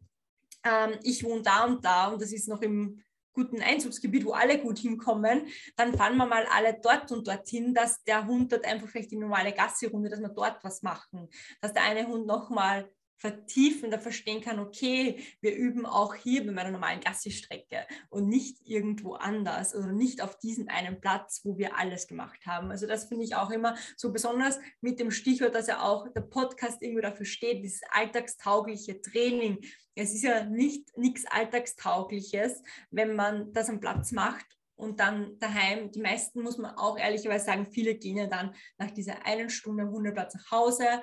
ähm, 0.63 0.99
ich 1.03 1.23
wohne 1.23 1.41
da 1.41 1.65
und 1.65 1.83
da 1.83 2.07
und 2.07 2.21
das 2.21 2.31
ist 2.31 2.47
noch 2.47 2.61
im 2.61 3.01
guten 3.33 3.61
Einzugsgebiet, 3.61 4.25
wo 4.25 4.31
alle 4.31 4.57
gut 4.59 4.79
hinkommen, 4.79 5.47
dann 5.75 5.93
fahren 5.95 6.17
wir 6.17 6.25
mal 6.25 6.47
alle 6.51 6.79
dort 6.81 7.11
und 7.11 7.27
dorthin, 7.27 7.73
dass 7.73 8.03
der 8.03 8.25
Hund 8.25 8.51
dort 8.51 8.65
einfach 8.65 8.87
vielleicht 8.87 9.11
die 9.11 9.17
normale 9.17 9.53
Gassi-Runde, 9.53 10.09
dass 10.09 10.19
wir 10.19 10.29
dort 10.29 10.63
was 10.63 10.81
machen, 10.81 11.29
dass 11.61 11.71
der 11.71 11.83
eine 11.83 12.07
Hund 12.07 12.25
nochmal 12.25 12.89
vertiefender 13.17 13.99
verstehen 13.99 14.41
kann, 14.41 14.59
okay, 14.59 15.23
wir 15.41 15.55
üben 15.55 15.85
auch 15.85 16.13
hier 16.15 16.45
bei 16.45 16.51
meiner 16.51 16.71
normalen 16.71 17.01
Gassi-Strecke 17.01 17.85
und 18.09 18.27
nicht 18.27 18.59
irgendwo 18.63 19.13
anders 19.13 19.75
oder 19.75 19.91
nicht 19.91 20.21
auf 20.21 20.37
diesem 20.37 20.67
einen 20.67 21.01
Platz, 21.01 21.41
wo 21.43 21.57
wir 21.57 21.77
alles 21.77 22.07
gemacht 22.07 22.45
haben. 22.45 22.69
Also 22.69 22.85
das 22.85 23.05
finde 23.05 23.23
ich 23.25 23.35
auch 23.35 23.49
immer 23.49 23.75
so 23.95 24.13
besonders 24.13 24.59
mit 24.81 24.99
dem 24.99 25.11
Stichwort, 25.11 25.55
dass 25.55 25.67
ja 25.67 25.81
auch 25.81 26.07
der 26.13 26.21
Podcast 26.21 26.81
irgendwie 26.81 27.01
dafür 27.01 27.25
steht, 27.25 27.63
dieses 27.63 27.81
alltagstaugliche 27.91 29.01
Training. 29.01 29.59
Es 29.95 30.13
ist 30.13 30.23
ja 30.23 30.45
nicht 30.45 30.95
nichts 30.95 31.25
Alltagstaugliches, 31.25 32.61
wenn 32.91 33.15
man 33.15 33.51
das 33.53 33.69
am 33.69 33.79
Platz 33.79 34.11
macht 34.11 34.45
und 34.77 34.99
dann 34.99 35.39
daheim, 35.39 35.91
die 35.91 36.01
meisten 36.01 36.43
muss 36.43 36.59
man 36.59 36.75
auch 36.75 36.99
ehrlicherweise 36.99 37.45
sagen, 37.45 37.65
viele 37.65 37.95
gehen 37.95 38.17
ja 38.17 38.27
dann 38.27 38.53
nach 38.77 38.91
dieser 38.91 39.25
einen 39.25 39.49
Stunde 39.49 39.83
am 39.83 39.89
Hundeplatz 39.89 40.35
nach 40.35 40.51
Hause, 40.51 41.01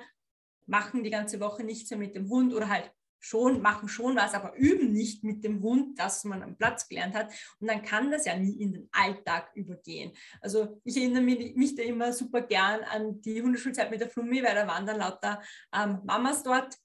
machen 0.65 1.03
die 1.03 1.09
ganze 1.09 1.39
Woche 1.39 1.63
nichts 1.63 1.89
mehr 1.89 1.99
mit 1.99 2.15
dem 2.15 2.29
Hund 2.29 2.53
oder 2.53 2.69
halt 2.69 2.91
schon, 3.25 3.61
machen 3.61 3.89
schon 3.89 4.15
was, 4.15 4.35
aber 4.35 4.55
üben 4.55 4.91
nicht 4.91 5.23
mit 5.23 5.43
dem 5.43 5.61
Hund, 5.63 5.97
das 5.97 6.23
man 6.25 6.43
am 6.43 6.55
Platz 6.57 6.87
gelernt 6.87 7.15
hat. 7.15 7.33
Und 7.59 7.67
dann 7.67 7.81
kann 7.81 8.11
das 8.11 8.25
ja 8.25 8.37
nie 8.37 8.61
in 8.61 8.73
den 8.73 8.89
Alltag 8.91 9.49
übergehen. 9.55 10.11
Also 10.41 10.79
ich 10.83 10.95
erinnere 10.97 11.23
mich, 11.23 11.55
mich 11.55 11.75
da 11.75 11.81
immer 11.81 12.13
super 12.13 12.41
gern 12.41 12.81
an 12.83 13.19
die 13.21 13.41
Hundeschulzeit 13.41 13.89
mit 13.89 14.01
der 14.01 14.09
Flummi, 14.09 14.43
weil 14.43 14.53
da 14.53 14.67
waren 14.67 14.85
dann 14.85 14.99
lauter 14.99 15.41
ähm, 15.73 16.01
Mamas 16.03 16.43
dort, 16.43 16.75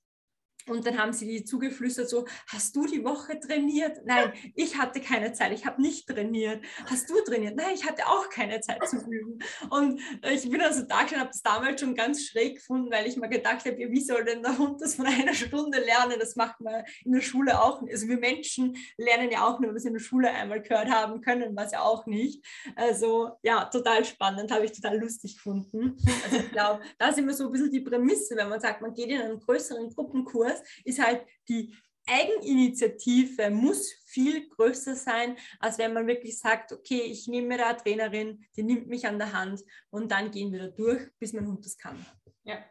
und 0.70 0.86
dann 0.86 0.98
haben 0.98 1.12
sie 1.12 1.26
die 1.26 1.44
zugeflüstert, 1.44 2.08
so, 2.08 2.26
hast 2.46 2.74
du 2.76 2.86
die 2.86 3.04
Woche 3.04 3.38
trainiert? 3.40 4.00
Nein, 4.04 4.32
ich 4.54 4.78
hatte 4.78 5.00
keine 5.00 5.32
Zeit, 5.32 5.52
ich 5.52 5.66
habe 5.66 5.82
nicht 5.82 6.08
trainiert. 6.08 6.64
Hast 6.86 7.10
du 7.10 7.14
trainiert? 7.24 7.56
Nein, 7.56 7.74
ich 7.74 7.86
hatte 7.86 8.06
auch 8.06 8.28
keine 8.30 8.60
Zeit 8.60 8.86
zu 8.88 8.98
üben. 9.08 9.38
Und 9.70 10.00
ich 10.30 10.48
bin 10.48 10.60
also 10.60 10.82
da 10.82 11.02
gestanden, 11.02 11.20
habe 11.20 11.30
das 11.30 11.42
damals 11.42 11.80
schon 11.80 11.94
ganz 11.94 12.24
schräg 12.24 12.56
gefunden, 12.56 12.90
weil 12.90 13.06
ich 13.06 13.16
mir 13.16 13.28
gedacht 13.28 13.64
habe, 13.66 13.76
wie 13.78 14.00
soll 14.00 14.24
denn 14.24 14.42
der 14.42 14.58
Hund 14.58 14.80
das 14.80 14.94
von 14.94 15.06
einer 15.06 15.34
Stunde 15.34 15.78
lernen? 15.78 16.16
Das 16.18 16.36
macht 16.36 16.60
man 16.60 16.84
in 17.04 17.12
der 17.12 17.20
Schule 17.20 17.60
auch. 17.60 17.82
Also 17.82 18.08
wir 18.08 18.18
Menschen 18.18 18.76
lernen 18.96 19.30
ja 19.30 19.46
auch 19.46 19.60
nur, 19.60 19.74
was 19.74 19.84
wir 19.84 19.88
in 19.88 19.94
der 19.94 20.04
Schule 20.04 20.30
einmal 20.30 20.62
gehört 20.62 20.90
haben, 20.90 21.20
können 21.20 21.56
was 21.56 21.72
ja 21.72 21.82
auch 21.82 22.06
nicht. 22.06 22.44
Also 22.76 23.32
ja, 23.42 23.64
total 23.66 24.04
spannend, 24.04 24.52
habe 24.52 24.64
ich 24.64 24.72
total 24.72 24.98
lustig 24.98 25.36
gefunden. 25.36 25.96
Also 26.24 26.36
ich 26.36 26.50
glaube, 26.52 26.80
da 26.98 27.08
ist 27.08 27.18
immer 27.18 27.32
so 27.32 27.46
ein 27.46 27.52
bisschen 27.52 27.70
die 27.70 27.80
Prämisse, 27.80 28.36
wenn 28.36 28.48
man 28.48 28.60
sagt, 28.60 28.80
man 28.80 28.94
geht 28.94 29.08
in 29.08 29.20
einen 29.20 29.40
größeren 29.40 29.90
Gruppenkurs, 29.90 30.59
ist 30.84 30.98
halt 30.98 31.26
die 31.48 31.74
Eigeninitiative 32.06 33.50
muss 33.50 33.92
viel 34.06 34.48
größer 34.48 34.96
sein, 34.96 35.36
als 35.60 35.78
wenn 35.78 35.92
man 35.92 36.06
wirklich 36.06 36.38
sagt, 36.38 36.72
okay, 36.72 37.02
ich 37.02 37.28
nehme 37.28 37.48
mir 37.48 37.58
da 37.58 37.68
eine 37.68 37.78
Trainerin, 37.78 38.44
die 38.56 38.64
nimmt 38.64 38.88
mich 38.88 39.06
an 39.06 39.18
der 39.18 39.32
Hand 39.32 39.62
und 39.90 40.10
dann 40.10 40.30
gehen 40.30 40.52
wir 40.52 40.58
da 40.60 40.68
durch, 40.68 41.08
bis 41.18 41.32
mein 41.32 41.46
Hund 41.46 41.64
das 41.64 41.78
kann. 41.78 42.04
Ja, 42.42 42.64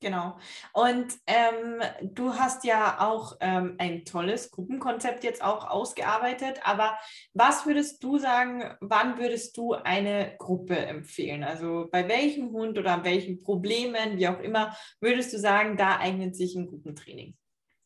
Genau. 0.00 0.38
Und 0.72 1.12
ähm, 1.26 1.82
du 2.02 2.34
hast 2.34 2.62
ja 2.62 3.00
auch 3.00 3.36
ähm, 3.40 3.74
ein 3.78 4.04
tolles 4.04 4.52
Gruppenkonzept 4.52 5.24
jetzt 5.24 5.42
auch 5.42 5.68
ausgearbeitet. 5.68 6.60
Aber 6.62 6.96
was 7.34 7.66
würdest 7.66 8.02
du 8.04 8.18
sagen, 8.18 8.76
wann 8.80 9.18
würdest 9.18 9.56
du 9.56 9.72
eine 9.72 10.36
Gruppe 10.38 10.76
empfehlen? 10.76 11.42
Also 11.42 11.88
bei 11.90 12.08
welchem 12.08 12.52
Hund 12.52 12.78
oder 12.78 12.92
an 12.92 13.04
welchen 13.04 13.42
Problemen, 13.42 14.18
wie 14.18 14.28
auch 14.28 14.38
immer, 14.38 14.76
würdest 15.00 15.32
du 15.32 15.38
sagen, 15.38 15.76
da 15.76 15.98
eignet 15.98 16.36
sich 16.36 16.54
ein 16.54 16.68
Gruppentraining? 16.68 17.36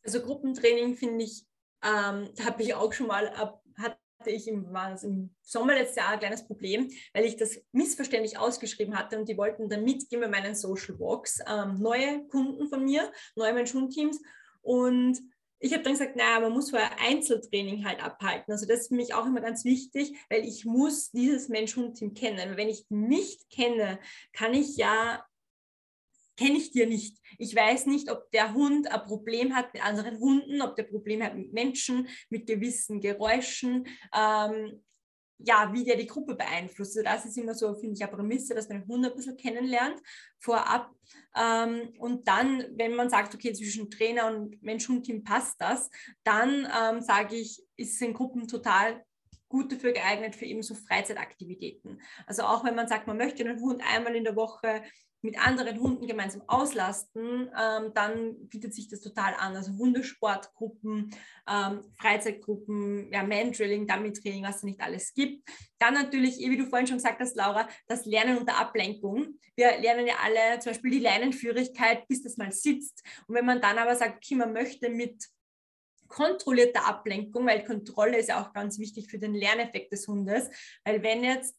Also 0.05 0.20
Gruppentraining 0.20 0.96
finde 0.96 1.25
ich, 1.25 1.46
ähm, 1.83 2.29
habe 2.44 2.62
ich 2.62 2.75
auch 2.75 2.92
schon 2.92 3.07
mal 3.07 3.29
ab, 3.31 3.62
ich 4.31 4.49
im, 4.49 4.73
war 4.73 5.03
im 5.03 5.31
Sommer 5.43 5.75
letztes 5.75 5.97
Jahr 5.97 6.11
ein 6.11 6.19
kleines 6.19 6.47
Problem, 6.47 6.91
weil 7.13 7.25
ich 7.25 7.37
das 7.37 7.61
missverständlich 7.73 8.39
ausgeschrieben 8.39 8.97
hatte 8.99 9.19
und 9.19 9.29
die 9.29 9.37
wollten 9.37 9.69
dann 9.69 9.85
mitgehen 9.85 10.21
bei 10.21 10.29
meinen 10.29 10.55
Social 10.55 10.99
Walks, 10.99 11.41
ähm, 11.47 11.81
neue 11.81 12.27
Kunden 12.29 12.69
von 12.69 12.85
mir, 12.85 13.11
neue 13.37 13.53
Mensch-Hund-Teams 13.53 14.21
und 14.63 15.21
ich 15.65 15.73
habe 15.73 15.85
dann 15.85 15.93
gesagt, 15.93 16.17
naja, 16.17 16.41
man 16.41 16.53
muss 16.53 16.71
vorher 16.71 16.91
Einzeltraining 17.01 17.85
halt 17.85 18.03
abhalten. 18.03 18.53
Also 18.53 18.67
das 18.67 18.81
ist 18.81 18.89
für 18.89 18.97
mich 18.97 19.15
auch 19.15 19.27
immer 19.27 19.41
ganz 19.41 19.65
wichtig, 19.65 20.13
weil 20.29 20.45
ich 20.45 20.65
muss 20.65 21.13
dieses 21.13 21.49
Mensch-Hund-Team 21.49 22.15
kennen. 22.15 22.57
Wenn 22.57 22.69
ich 22.69 22.87
nicht 22.89 23.49
kenne, 23.49 24.01
kann 24.33 24.55
ich 24.55 24.77
ja 24.77 25.25
kenne 26.37 26.59
ich 26.59 26.73
dir 26.73 26.87
nicht. 26.87 27.18
Ich 27.38 27.55
weiß 27.55 27.87
nicht, 27.87 28.11
ob 28.11 28.31
der 28.31 28.55
Hund 28.55 28.90
ein 28.90 29.03
Problem 29.05 29.55
hat 29.55 29.73
mit 29.75 29.85
anderen 29.85 30.18
Hunden, 30.18 30.62
ob 30.62 30.77
der 30.77 30.85
Probleme 30.85 31.25
hat 31.25 31.37
mit 31.37 31.53
Menschen, 31.53 32.09
mit 32.31 32.47
gewissen 32.47 33.01
Geräuschen. 33.01 33.87
Ähm, 34.14 34.83
ja, 35.45 35.73
wie 35.73 35.85
der 35.85 35.97
die 35.97 36.07
Gruppe 36.07 36.35
beeinflusst. 36.35 36.97
Also 36.97 37.03
das 37.03 37.25
ist 37.25 37.37
immer 37.37 37.55
so, 37.55 37.75
finde 37.75 37.95
ich, 37.95 38.03
eine 38.03 38.12
Prämisse, 38.12 38.55
dass 38.55 38.68
man 38.68 38.81
den 38.81 38.88
Hund 38.88 39.05
ein 39.05 39.14
bisschen 39.14 39.37
kennenlernt 39.37 40.01
vorab. 40.38 40.90
Ähm, 41.37 41.92
und 41.99 42.29
dann, 42.29 42.64
wenn 42.77 42.95
man 42.95 43.11
sagt, 43.11 43.35
okay, 43.35 43.53
zwischen 43.53 43.90
Trainer 43.90 44.27
und 44.27 44.62
Mensch-Hund-Team 44.62 45.25
passt 45.25 45.61
das, 45.61 45.90
dann 46.23 46.68
ähm, 46.81 47.01
sage 47.01 47.37
ich, 47.37 47.62
ist 47.77 48.01
in 48.03 48.14
Gruppen 48.14 48.47
total 48.47 49.05
gut 49.49 49.71
dafür 49.71 49.92
geeignet 49.92 50.35
für 50.35 50.47
eben 50.47 50.62
so 50.62 50.75
Freizeitaktivitäten. 50.75 52.01
Also 52.27 52.45
auch 52.45 52.64
wenn 52.64 52.75
man 52.75 52.88
sagt, 52.88 53.07
man 53.07 53.18
möchte 53.18 53.45
den 53.45 53.61
Hund 53.61 53.83
einmal 53.87 54.14
in 54.16 54.25
der 54.25 54.37
Woche 54.37 54.83
mit 55.23 55.39
anderen 55.39 55.81
Hunden 55.81 56.07
gemeinsam 56.07 56.43
auslasten, 56.49 57.49
ähm, 57.59 57.93
dann 57.95 58.49
bietet 58.49 58.75
sich 58.75 58.89
das 58.89 59.01
total 59.01 59.35
an. 59.35 59.57
Also 59.57 59.73
Hundesportgruppen, 59.79 61.15
ähm, 61.49 61.81
Freizeitgruppen, 61.97 63.13
ja, 63.13 63.23
Man-Drilling, 63.23 63.87
Dummy-Training, 63.87 64.43
was 64.43 64.57
es 64.57 64.63
nicht 64.65 64.81
alles 64.81 65.15
gibt. 65.15 65.49
Dann 65.79 65.95
natürlich, 65.95 66.39
wie 66.39 66.57
du 66.57 66.67
vorhin 66.67 66.89
schon 66.89 66.97
gesagt 66.97 67.21
hast, 67.21 67.37
Laura, 67.37 67.69
das 67.87 68.05
Lernen 68.05 68.39
unter 68.39 68.59
Ablenkung. 68.59 69.39
Wir 69.55 69.79
lernen 69.79 70.07
ja 70.07 70.15
alle 70.23 70.59
zum 70.59 70.73
Beispiel 70.73 70.91
die 70.91 70.99
Leinenführigkeit, 70.99 72.07
bis 72.09 72.23
das 72.23 72.37
mal 72.37 72.53
sitzt. 72.53 73.03
Und 73.29 73.37
wenn 73.37 73.47
man 73.47 73.61
dann 73.61 73.79
aber 73.79 73.95
sagt, 73.95 74.17
okay, 74.17 74.35
man 74.35 74.53
möchte 74.53 74.91
mit 74.91 75.25
kontrollierter 76.09 76.87
Ablenkung, 76.87 77.47
weil 77.47 77.65
Kontrolle 77.65 78.19
ist 78.19 78.29
ja 78.29 78.43
auch 78.43 78.53
ganz 78.53 78.79
wichtig 78.79 79.11
für 79.11 79.19
den 79.19 79.35
Lerneffekt 79.35 79.93
des 79.93 80.07
Hundes, 80.07 80.51
weil 80.85 81.03
wenn 81.03 81.25
jetzt 81.25 81.57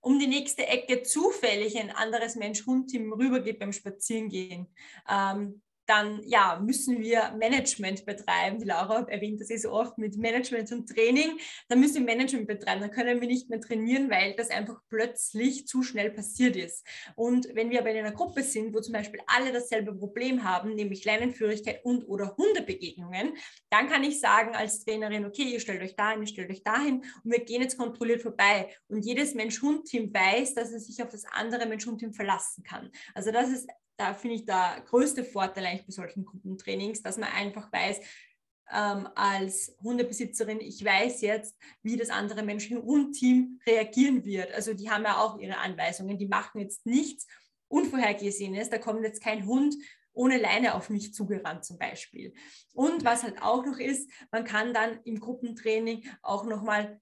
um 0.00 0.18
die 0.18 0.26
nächste 0.26 0.66
Ecke 0.66 1.02
zufällig 1.02 1.78
ein 1.78 1.90
anderes 1.90 2.36
Mensch-Hund-Team 2.36 3.12
rübergeht 3.12 3.58
beim 3.58 3.72
Spazierengehen, 3.72 4.66
ähm, 5.08 5.62
dann 5.90 6.22
ja, 6.24 6.60
müssen 6.64 7.00
wir 7.00 7.34
Management 7.36 8.06
betreiben. 8.06 8.60
Die 8.60 8.64
Laura 8.64 9.04
erwähnt 9.08 9.40
das 9.40 9.50
eh 9.50 9.56
so 9.56 9.72
oft 9.72 9.98
mit 9.98 10.16
Management 10.16 10.70
und 10.70 10.88
Training. 10.88 11.36
Dann 11.68 11.80
müssen 11.80 12.06
wir 12.06 12.14
Management 12.14 12.46
betreiben. 12.46 12.80
Dann 12.80 12.92
können 12.92 13.20
wir 13.20 13.26
nicht 13.26 13.50
mehr 13.50 13.60
trainieren, 13.60 14.08
weil 14.08 14.36
das 14.36 14.50
einfach 14.50 14.80
plötzlich 14.88 15.66
zu 15.66 15.82
schnell 15.82 16.10
passiert 16.10 16.54
ist. 16.54 16.86
Und 17.16 17.48
wenn 17.54 17.70
wir 17.70 17.80
aber 17.80 17.90
in 17.90 17.98
einer 17.98 18.12
Gruppe 18.12 18.44
sind, 18.44 18.72
wo 18.72 18.80
zum 18.80 18.92
Beispiel 18.92 19.20
alle 19.26 19.52
dasselbe 19.52 19.92
Problem 19.92 20.44
haben, 20.44 20.76
nämlich 20.76 21.04
Leinenführigkeit 21.04 21.84
und 21.84 22.04
oder 22.04 22.36
Hundebegegnungen, 22.36 23.36
dann 23.70 23.88
kann 23.88 24.04
ich 24.04 24.20
sagen 24.20 24.54
als 24.54 24.84
Trainerin, 24.84 25.24
okay, 25.24 25.42
ihr 25.42 25.58
stellt 25.58 25.82
euch 25.82 25.96
dahin, 25.96 26.20
ihr 26.20 26.28
stellt 26.28 26.50
euch 26.50 26.62
dahin 26.62 27.02
und 27.24 27.32
wir 27.32 27.44
gehen 27.44 27.62
jetzt 27.62 27.76
kontrolliert 27.76 28.22
vorbei. 28.22 28.70
Und 28.86 29.04
jedes 29.04 29.34
Mensch-Hund-Team 29.34 30.14
weiß, 30.14 30.54
dass 30.54 30.70
es 30.70 30.86
sich 30.86 31.02
auf 31.02 31.10
das 31.10 31.24
andere 31.32 31.66
Mensch-Hund-Team 31.66 32.12
verlassen 32.12 32.62
kann. 32.62 32.92
Also 33.12 33.32
das 33.32 33.48
ist 33.48 33.68
da 34.00 34.14
finde 34.14 34.36
ich 34.36 34.46
der 34.46 34.82
größte 34.88 35.24
Vorteil 35.24 35.66
eigentlich 35.66 35.86
bei 35.86 35.92
solchen 35.92 36.24
Gruppentrainings, 36.24 37.02
dass 37.02 37.18
man 37.18 37.28
einfach 37.28 37.70
weiß, 37.70 38.00
ähm, 38.72 39.08
als 39.14 39.76
Hundebesitzerin, 39.82 40.60
ich 40.60 40.82
weiß 40.82 41.20
jetzt, 41.20 41.54
wie 41.82 41.98
das 41.98 42.08
andere 42.08 42.42
Menschen 42.42 42.78
und 42.78 43.12
Team 43.12 43.60
reagieren 43.66 44.24
wird. 44.24 44.52
Also 44.54 44.72
die 44.72 44.88
haben 44.88 45.04
ja 45.04 45.18
auch 45.18 45.38
ihre 45.38 45.58
Anweisungen, 45.58 46.16
die 46.16 46.28
machen 46.28 46.60
jetzt 46.60 46.86
nichts 46.86 47.26
Unvorhergesehenes, 47.68 48.70
da 48.70 48.78
kommt 48.78 49.04
jetzt 49.04 49.22
kein 49.22 49.44
Hund 49.44 49.76
ohne 50.12 50.38
Leine 50.38 50.74
auf 50.74 50.88
mich 50.88 51.12
zugerannt 51.12 51.64
zum 51.64 51.78
Beispiel. 51.78 52.32
Und 52.72 53.04
was 53.04 53.22
halt 53.22 53.42
auch 53.42 53.64
noch 53.64 53.78
ist, 53.78 54.10
man 54.32 54.44
kann 54.44 54.72
dann 54.72 54.98
im 55.04 55.20
Gruppentraining 55.20 56.08
auch 56.22 56.46
nochmal 56.46 57.00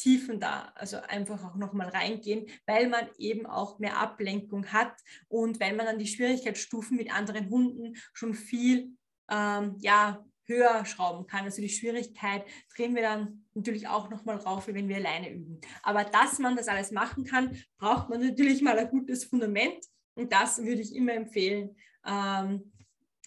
tiefender, 0.00 0.72
also 0.76 0.98
einfach 1.08 1.44
auch 1.44 1.56
nochmal 1.56 1.88
reingehen, 1.88 2.46
weil 2.66 2.88
man 2.88 3.08
eben 3.18 3.46
auch 3.46 3.78
mehr 3.78 3.98
Ablenkung 3.98 4.66
hat 4.66 4.94
und 5.28 5.60
weil 5.60 5.74
man 5.74 5.86
dann 5.86 5.98
die 5.98 6.06
Schwierigkeitsstufen 6.06 6.96
mit 6.96 7.14
anderen 7.14 7.50
Hunden 7.50 7.96
schon 8.12 8.34
viel 8.34 8.96
ähm, 9.30 9.76
ja, 9.78 10.24
höher 10.46 10.84
schrauben 10.84 11.26
kann. 11.26 11.44
Also 11.44 11.60
die 11.60 11.68
Schwierigkeit 11.68 12.44
drehen 12.74 12.94
wir 12.94 13.02
dann 13.02 13.44
natürlich 13.54 13.88
auch 13.88 14.10
nochmal 14.10 14.36
rauf, 14.36 14.66
wenn 14.66 14.88
wir 14.88 14.96
alleine 14.96 15.30
üben. 15.30 15.60
Aber 15.82 16.04
dass 16.04 16.38
man 16.38 16.56
das 16.56 16.68
alles 16.68 16.90
machen 16.90 17.24
kann, 17.24 17.56
braucht 17.78 18.08
man 18.08 18.20
natürlich 18.20 18.62
mal 18.62 18.78
ein 18.78 18.90
gutes 18.90 19.24
Fundament 19.24 19.84
und 20.14 20.32
das 20.32 20.58
würde 20.58 20.80
ich 20.80 20.94
immer 20.94 21.12
empfehlen. 21.12 21.76
Ähm, 22.06 22.69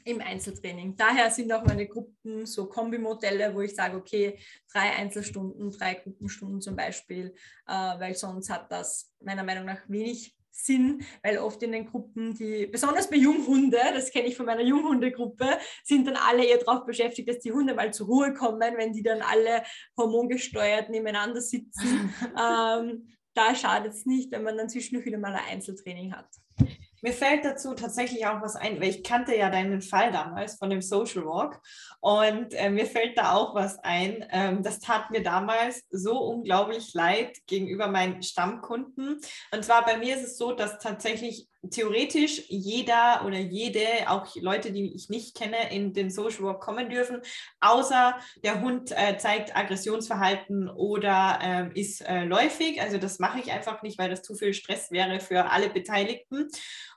im 0.06 0.22
Einzeltraining. 0.22 0.96
Daher 0.96 1.30
sind 1.32 1.52
auch 1.52 1.63
meine 1.63 1.88
Gruppen 1.88 2.46
so 2.46 2.68
Kombimodelle, 2.68 3.54
wo 3.56 3.62
ich 3.62 3.76
sage, 3.76 3.98
okay, 3.98 4.39
drei 4.72 4.92
Einzelstunden, 4.92 5.72
drei 5.72 5.96
Gruppenstunden 5.96 6.62
zum 6.62 6.76
Beispiel, 6.76 7.34
äh, 7.68 7.74
weil 7.74 8.16
sonst 8.16 8.50
hat 8.50 8.72
das 8.72 9.12
meiner 9.20 9.44
Meinung 9.44 9.66
nach 9.66 9.82
wenig 9.88 10.36
Sinn, 10.56 11.04
weil 11.24 11.39
oft 11.39 11.62
in 11.63 11.72
den 11.72 11.88
Gruppen, 11.88 12.36
die, 12.36 12.68
besonders 12.68 13.10
bei 13.10 13.16
Junghunde, 13.16 13.80
das 13.94 14.12
kenne 14.12 14.28
ich 14.28 14.38
von 14.38 14.46
meiner 14.46 14.62
Junghundegruppe, 14.62 15.58
sind 15.84 16.06
dann 16.06 16.16
alle 16.16 16.46
eher 16.46 16.60
darauf 16.60 16.86
beschäftigt, 16.86 17.28
dass 17.28 17.39
die 17.39 17.52
Hunde 17.52 17.74
mal 17.74 17.92
zur 17.92 18.08
Ruhe 18.08 18.34
kommen, 18.34 18.78
wenn 18.78 18.94
die 18.94 19.02
dann 19.02 19.22
alle 19.24 19.63
hormongesteuert 19.98 20.89
nebeneinander 20.89 21.42
sitzen. 21.42 22.13
ähm, 22.39 23.08
da 23.34 23.56
schadet 23.56 23.94
es 23.94 24.06
nicht, 24.06 24.32
wenn 24.32 24.44
man 24.44 24.58
dann 24.58 24.70
zwischendurch 24.70 25.08
wieder 25.08 25.18
mal 25.18 25.34
ein 25.34 25.54
Einzeltraining 25.54 26.13
hat. 26.13 26.30
Mir 27.04 27.12
fällt 27.12 27.44
dazu 27.44 27.74
tatsächlich 27.74 28.26
auch 28.26 28.42
was 28.42 28.56
ein, 28.56 28.80
weil 28.80 28.88
ich 28.88 29.04
kannte 29.04 29.36
ja 29.36 29.50
deinen 29.50 29.82
Fall 29.82 30.13
damals 30.13 30.56
von 30.56 30.70
dem 30.70 30.82
Social 30.82 31.26
Walk 31.26 31.60
und 32.00 32.54
äh, 32.54 32.70
mir 32.70 32.86
fällt 32.86 33.18
da 33.18 33.34
auch 33.34 33.54
was 33.56 33.78
ein. 33.80 34.26
Ähm, 34.32 34.63
das 34.63 34.80
tat 34.80 35.12
mir 35.12 35.22
damals 35.22 35.84
so 35.89 36.18
unglaublich 36.18 36.94
leid 36.94 37.38
gegenüber 37.46 37.88
meinen 37.88 38.24
Stammkunden. 38.24 39.20
Und 39.52 39.66
zwar 39.66 39.84
bei 39.84 39.98
mir 39.98 40.16
ist 40.16 40.24
es 40.24 40.38
so, 40.38 40.54
dass 40.54 40.80
tatsächlich 40.80 41.50
theoretisch 41.72 42.44
jeder 42.50 43.24
oder 43.26 43.38
jede, 43.38 43.86
auch 44.08 44.28
Leute, 44.36 44.72
die 44.72 44.94
ich 44.94 45.10
nicht 45.10 45.36
kenne, 45.36 45.72
in 45.72 45.94
den 45.94 46.10
Social 46.10 46.44
Walk 46.44 46.62
kommen 46.62 46.89
dürfen, 46.89 47.22
außer 47.62 48.18
der 48.44 48.62
Hund 48.62 48.92
äh, 48.92 49.18
zeigt 49.18 49.56
Aggressionsverhalten 49.56 50.70
oder 50.70 51.39
äh, 51.42 51.80
ist 51.80 52.02
äh, 52.02 52.26
läufig. 52.26 52.82
Also 52.82 52.98
das 52.98 53.20
mache 53.20 53.39
ich 53.39 53.52
einfach 53.52 53.82
nicht, 53.82 53.98
weil 53.98 54.10
das 54.10 54.24
zu 54.24 54.36
viel 54.36 54.54
Stress 54.54 54.92
wäre 54.92 55.20
für 55.20 55.52
alle 55.52 55.70
Beteiligten. 55.70 56.50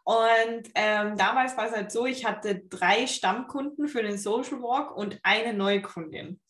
Und 0.06 0.70
ähm, 0.76 1.16
damals 1.16 1.56
war 1.56 1.66
es 1.66 1.72
halt 1.72 1.90
so, 1.90 2.06
ich 2.06 2.24
hatte 2.24 2.62
drei 2.68 3.08
Stammkunden 3.08 3.88
für 3.88 4.04
den 4.04 4.18
Social 4.18 4.62
Walk 4.62 4.96
und 4.96 5.18
eine 5.24 5.52
Neukundin. 5.52 6.40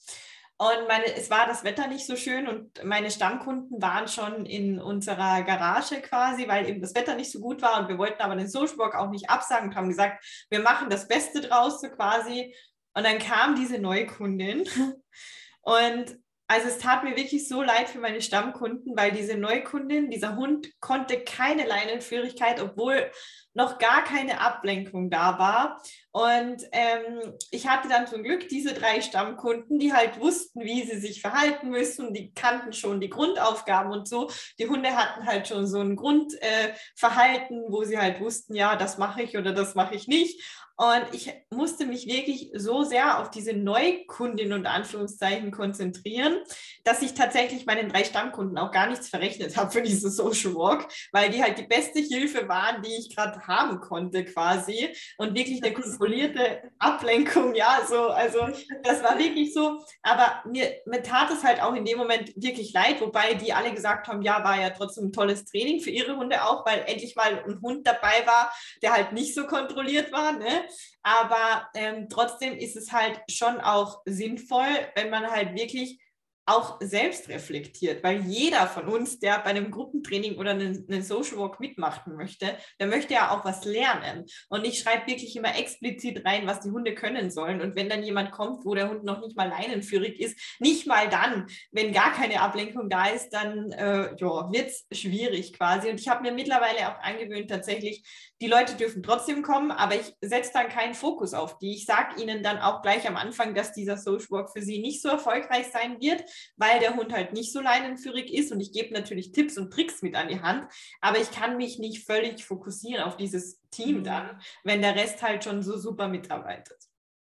Und 0.58 0.88
meine, 0.88 1.06
es 1.06 1.30
war 1.30 1.46
das 1.46 1.64
Wetter 1.64 1.86
nicht 1.86 2.06
so 2.06 2.16
schön 2.16 2.48
und 2.48 2.84
meine 2.84 3.10
Stammkunden 3.10 3.80
waren 3.80 4.08
schon 4.08 4.44
in 4.44 4.78
unserer 4.78 5.42
Garage 5.42 6.02
quasi, 6.02 6.46
weil 6.48 6.68
eben 6.68 6.82
das 6.82 6.94
Wetter 6.94 7.14
nicht 7.14 7.32
so 7.32 7.40
gut 7.40 7.62
war 7.62 7.80
und 7.80 7.88
wir 7.88 7.96
wollten 7.96 8.20
aber 8.20 8.36
den 8.36 8.48
Social 8.48 8.76
Walk 8.76 8.94
auch 8.94 9.08
nicht 9.08 9.30
absagen 9.30 9.70
und 9.70 9.74
haben 9.74 9.88
gesagt, 9.88 10.22
wir 10.50 10.60
machen 10.60 10.90
das 10.90 11.08
Beste 11.08 11.40
draus 11.40 11.80
so 11.80 11.88
quasi. 11.88 12.54
Und 12.92 13.04
dann 13.06 13.18
kam 13.18 13.54
diese 13.54 13.78
Neukundin 13.78 14.68
und 15.62 16.18
also 16.48 16.68
es 16.68 16.78
tat 16.78 17.02
mir 17.02 17.16
wirklich 17.16 17.48
so 17.48 17.62
leid 17.62 17.88
für 17.88 17.98
meine 17.98 18.22
Stammkunden, 18.22 18.96
weil 18.96 19.10
diese 19.10 19.36
Neukundin, 19.36 20.10
dieser 20.10 20.36
Hund 20.36 20.68
konnte 20.80 21.20
keine 21.20 21.66
Leinenführigkeit, 21.66 22.60
obwohl 22.60 23.10
noch 23.52 23.78
gar 23.78 24.04
keine 24.04 24.40
Ablenkung 24.40 25.10
da 25.10 25.38
war. 25.38 25.82
Und 26.12 26.62
ähm, 26.72 27.34
ich 27.50 27.66
hatte 27.66 27.88
dann 27.88 28.06
zum 28.06 28.22
Glück 28.22 28.48
diese 28.48 28.74
drei 28.74 29.00
Stammkunden, 29.00 29.78
die 29.78 29.92
halt 29.92 30.20
wussten, 30.20 30.60
wie 30.60 30.82
sie 30.82 31.00
sich 31.00 31.20
verhalten 31.20 31.70
müssen. 31.70 32.14
Die 32.14 32.32
kannten 32.32 32.72
schon 32.72 33.00
die 33.00 33.10
Grundaufgaben 33.10 33.90
und 33.90 34.06
so. 34.06 34.30
Die 34.58 34.68
Hunde 34.68 34.94
hatten 34.94 35.26
halt 35.26 35.48
schon 35.48 35.66
so 35.66 35.80
ein 35.80 35.96
Grundverhalten, 35.96 37.64
äh, 37.64 37.70
wo 37.70 37.82
sie 37.82 37.98
halt 37.98 38.20
wussten, 38.20 38.54
ja, 38.54 38.76
das 38.76 38.98
mache 38.98 39.22
ich 39.22 39.36
oder 39.36 39.52
das 39.52 39.74
mache 39.74 39.94
ich 39.94 40.06
nicht. 40.06 40.40
Und 40.78 41.06
ich 41.12 41.32
musste 41.48 41.86
mich 41.86 42.06
wirklich 42.06 42.50
so 42.54 42.82
sehr 42.82 43.18
auf 43.20 43.30
diese 43.30 43.54
Neukundin 43.54 44.52
und 44.52 44.66
Anführungszeichen 44.66 45.50
konzentrieren, 45.50 46.36
dass 46.84 47.00
ich 47.00 47.14
tatsächlich 47.14 47.64
meinen 47.64 47.88
drei 47.88 48.04
Stammkunden 48.04 48.58
auch 48.58 48.72
gar 48.72 48.86
nichts 48.86 49.08
verrechnet 49.08 49.56
habe 49.56 49.70
für 49.70 49.80
diese 49.80 50.10
Social 50.10 50.54
Walk, 50.54 50.86
weil 51.12 51.30
die 51.30 51.42
halt 51.42 51.56
die 51.56 51.66
beste 51.66 52.00
Hilfe 52.00 52.46
waren, 52.46 52.82
die 52.82 52.94
ich 52.94 53.16
gerade 53.16 53.40
haben 53.46 53.80
konnte 53.80 54.26
quasi 54.26 54.94
und 55.16 55.34
wirklich 55.34 55.62
eine 55.64 55.72
kontrollierte 55.72 56.70
Ablenkung, 56.78 57.54
ja, 57.54 57.80
so, 57.88 58.08
also 58.08 58.40
das 58.82 59.02
war 59.02 59.18
wirklich 59.18 59.54
so, 59.54 59.82
aber 60.02 60.42
mir, 60.46 60.76
mir 60.84 61.02
tat 61.02 61.30
es 61.30 61.42
halt 61.42 61.62
auch 61.62 61.74
in 61.74 61.86
dem 61.86 61.96
Moment 61.96 62.34
wirklich 62.36 62.74
leid, 62.74 63.00
wobei 63.00 63.32
die 63.32 63.54
alle 63.54 63.72
gesagt 63.72 64.08
haben, 64.08 64.20
ja, 64.20 64.44
war 64.44 64.60
ja 64.60 64.68
trotzdem 64.70 65.06
ein 65.06 65.12
tolles 65.12 65.46
Training 65.46 65.80
für 65.80 65.90
ihre 65.90 66.16
Hunde 66.18 66.44
auch, 66.44 66.66
weil 66.66 66.84
endlich 66.86 67.16
mal 67.16 67.42
ein 67.46 67.62
Hund 67.62 67.86
dabei 67.86 68.26
war, 68.26 68.52
der 68.82 68.92
halt 68.92 69.12
nicht 69.12 69.34
so 69.34 69.46
kontrolliert 69.46 70.12
war, 70.12 70.32
ne? 70.32 70.65
Aber 71.02 71.68
ähm, 71.74 72.08
trotzdem 72.08 72.56
ist 72.56 72.76
es 72.76 72.92
halt 72.92 73.20
schon 73.30 73.60
auch 73.60 74.02
sinnvoll, 74.04 74.68
wenn 74.94 75.10
man 75.10 75.30
halt 75.30 75.54
wirklich 75.54 76.00
auch 76.46 76.78
selbst 76.80 77.28
reflektiert, 77.28 78.04
weil 78.04 78.22
jeder 78.22 78.68
von 78.68 78.86
uns, 78.86 79.18
der 79.18 79.40
bei 79.40 79.50
einem 79.50 79.72
Gruppentraining 79.72 80.36
oder 80.36 80.52
einen 80.52 81.02
Social 81.02 81.38
Walk 81.38 81.58
mitmachen 81.58 82.14
möchte, 82.14 82.56
der 82.78 82.86
möchte 82.86 83.14
ja 83.14 83.32
auch 83.32 83.44
was 83.44 83.64
lernen. 83.64 84.24
Und 84.48 84.64
ich 84.64 84.78
schreibe 84.78 85.08
wirklich 85.08 85.34
immer 85.34 85.58
explizit 85.58 86.24
rein, 86.24 86.46
was 86.46 86.60
die 86.60 86.70
Hunde 86.70 86.94
können 86.94 87.32
sollen. 87.32 87.60
Und 87.60 87.74
wenn 87.74 87.88
dann 87.88 88.04
jemand 88.04 88.30
kommt, 88.30 88.64
wo 88.64 88.76
der 88.76 88.88
Hund 88.88 89.02
noch 89.02 89.20
nicht 89.20 89.36
mal 89.36 89.48
leinenführig 89.48 90.20
ist, 90.20 90.38
nicht 90.60 90.86
mal 90.86 91.08
dann, 91.08 91.48
wenn 91.72 91.92
gar 91.92 92.12
keine 92.12 92.40
Ablenkung 92.40 92.88
da 92.88 93.06
ist, 93.06 93.30
dann 93.30 93.72
äh, 93.72 94.12
wird 94.20 94.70
es 94.70 94.86
schwierig 94.96 95.52
quasi. 95.52 95.90
Und 95.90 95.98
ich 95.98 96.08
habe 96.08 96.22
mir 96.22 96.32
mittlerweile 96.32 96.88
auch 96.88 97.02
angewöhnt, 97.02 97.50
tatsächlich 97.50 98.04
die 98.40 98.48
Leute 98.48 98.74
dürfen 98.74 99.02
trotzdem 99.02 99.42
kommen, 99.42 99.70
aber 99.70 99.94
ich 99.94 100.14
setze 100.20 100.50
dann 100.52 100.68
keinen 100.68 100.94
Fokus 100.94 101.32
auf 101.32 101.58
die. 101.58 101.72
Ich 101.72 101.86
sage 101.86 102.20
ihnen 102.20 102.42
dann 102.42 102.58
auch 102.58 102.82
gleich 102.82 103.08
am 103.08 103.16
Anfang, 103.16 103.54
dass 103.54 103.72
dieser 103.72 103.96
Social 103.96 104.26
Walk 104.30 104.50
für 104.50 104.62
sie 104.62 104.78
nicht 104.80 105.00
so 105.00 105.08
erfolgreich 105.08 105.68
sein 105.72 106.00
wird, 106.00 106.22
weil 106.56 106.78
der 106.80 106.96
Hund 106.96 107.12
halt 107.12 107.32
nicht 107.32 107.52
so 107.52 107.60
leinenführig 107.60 108.32
ist 108.32 108.52
und 108.52 108.60
ich 108.60 108.72
gebe 108.72 108.92
natürlich 108.92 109.32
Tipps 109.32 109.56
und 109.56 109.72
Tricks 109.72 110.02
mit 110.02 110.14
an 110.14 110.28
die 110.28 110.40
Hand, 110.40 110.70
aber 111.00 111.18
ich 111.18 111.30
kann 111.30 111.56
mich 111.56 111.78
nicht 111.78 112.04
völlig 112.04 112.44
fokussieren 112.44 113.04
auf 113.04 113.16
dieses 113.16 113.60
Team 113.70 113.98
mhm. 113.98 114.04
dann, 114.04 114.40
wenn 114.64 114.82
der 114.82 114.96
Rest 114.96 115.22
halt 115.22 115.44
schon 115.44 115.62
so 115.62 115.78
super 115.78 116.08
mitarbeitet. 116.08 116.76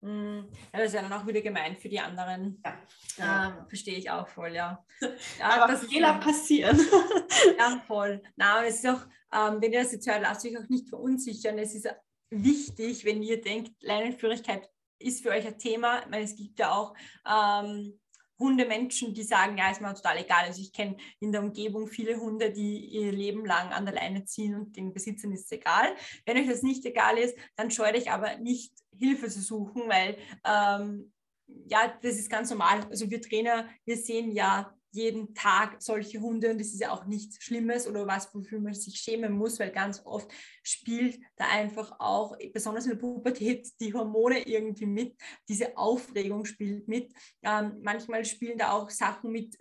Mhm. 0.02 0.48
Ja, 0.72 0.78
das 0.78 0.88
ist 0.88 0.94
ja 0.94 1.02
dann 1.02 1.12
auch 1.12 1.26
wieder 1.26 1.42
gemeint 1.42 1.78
für 1.78 1.88
die 1.88 2.00
anderen. 2.00 2.62
Ja. 2.64 2.78
Ja, 3.18 3.66
verstehe 3.68 3.98
ich 3.98 4.10
auch 4.10 4.28
voll, 4.28 4.54
ja. 4.54 4.84
ja 5.38 5.62
aber 5.62 5.76
Fehler 5.76 6.18
passieren. 6.18 6.78
ja, 7.58 7.82
voll. 7.86 8.22
Na, 8.36 8.64
es 8.64 8.76
ist 8.76 8.88
auch, 8.88 9.02
ähm, 9.32 9.60
wenn 9.60 9.72
ihr 9.72 9.82
das 9.82 9.92
jetzt 9.92 10.08
hört, 10.08 10.22
lasst 10.22 10.46
euch 10.46 10.58
auch 10.58 10.68
nicht 10.68 10.88
verunsichern. 10.88 11.58
Es 11.58 11.74
ist 11.74 11.88
wichtig, 12.30 13.04
wenn 13.04 13.22
ihr 13.22 13.40
denkt, 13.40 13.72
Leinenführigkeit 13.82 14.68
ist 14.98 15.22
für 15.22 15.30
euch 15.30 15.46
ein 15.46 15.58
Thema. 15.58 16.00
Ich 16.00 16.08
meine, 16.08 16.24
es 16.24 16.36
gibt 16.36 16.58
ja 16.58 16.72
auch 16.72 16.94
ähm, 17.26 17.99
Hundemenschen, 18.40 19.14
die 19.14 19.22
sagen, 19.22 19.57
ja, 19.59 19.70
ist 19.70 19.81
mir 19.81 19.94
total 19.94 20.18
egal. 20.18 20.44
Also 20.46 20.61
ich 20.61 20.72
kenne 20.72 20.96
in 21.20 21.31
der 21.31 21.42
Umgebung 21.42 21.87
viele 21.87 22.16
Hunde, 22.16 22.50
die 22.50 22.87
ihr 22.87 23.12
Leben 23.12 23.44
lang 23.44 23.72
an 23.72 23.85
der 23.85 23.94
Leine 23.94 24.24
ziehen 24.24 24.55
und 24.55 24.76
den 24.76 24.92
Besitzern 24.92 25.33
ist 25.33 25.44
es 25.44 25.53
egal. 25.53 25.94
Wenn 26.24 26.38
euch 26.38 26.48
das 26.48 26.62
nicht 26.62 26.85
egal 26.87 27.18
ist, 27.18 27.37
dann 27.57 27.70
scheut 27.70 27.94
euch 27.94 28.11
aber 28.11 28.38
nicht 28.38 28.72
Hilfe 28.96 29.29
zu 29.29 29.40
suchen, 29.40 29.83
weil 29.88 30.16
ähm, 30.44 31.12
ja, 31.66 31.92
das 32.03 32.16
ist 32.16 32.31
ganz 32.31 32.50
normal. 32.50 32.87
Also 32.90 33.11
wir 33.11 33.20
Trainer, 33.20 33.68
wir 33.85 33.96
sehen 33.96 34.33
ja 34.33 34.74
jeden 34.92 35.35
Tag 35.35 35.81
solche 35.81 36.20
Hunde 36.20 36.50
und 36.50 36.59
das 36.59 36.68
ist 36.68 36.81
ja 36.81 36.90
auch 36.90 37.07
nichts 37.07 37.42
Schlimmes 37.42 37.87
oder 37.87 38.07
was, 38.07 38.35
wofür 38.35 38.61
man 38.61 38.74
sich 38.74 38.96
schämen 38.96 39.33
muss, 39.33 39.59
weil 39.59 39.70
ganz 39.70 40.03
oft 40.05 40.31
spielt 40.62 41.20
da 41.37 41.46
einfach 41.48 41.92
auch, 41.98 42.37
besonders 42.53 42.85
in 42.85 42.92
der 42.92 42.98
Pubertät, 42.98 43.68
die 43.81 43.94
Hormone 43.94 44.46
irgendwie 44.46 44.87
mit, 44.87 45.16
diese 45.48 45.76
Aufregung 45.76 46.44
spielt 46.44 46.88
mit. 46.88 47.12
Ähm, 47.42 47.79
manchmal 47.83 48.24
spielen 48.24 48.59
da 48.59 48.72
auch 48.72 48.90
Sachen 48.90 49.31
mit, 49.31 49.57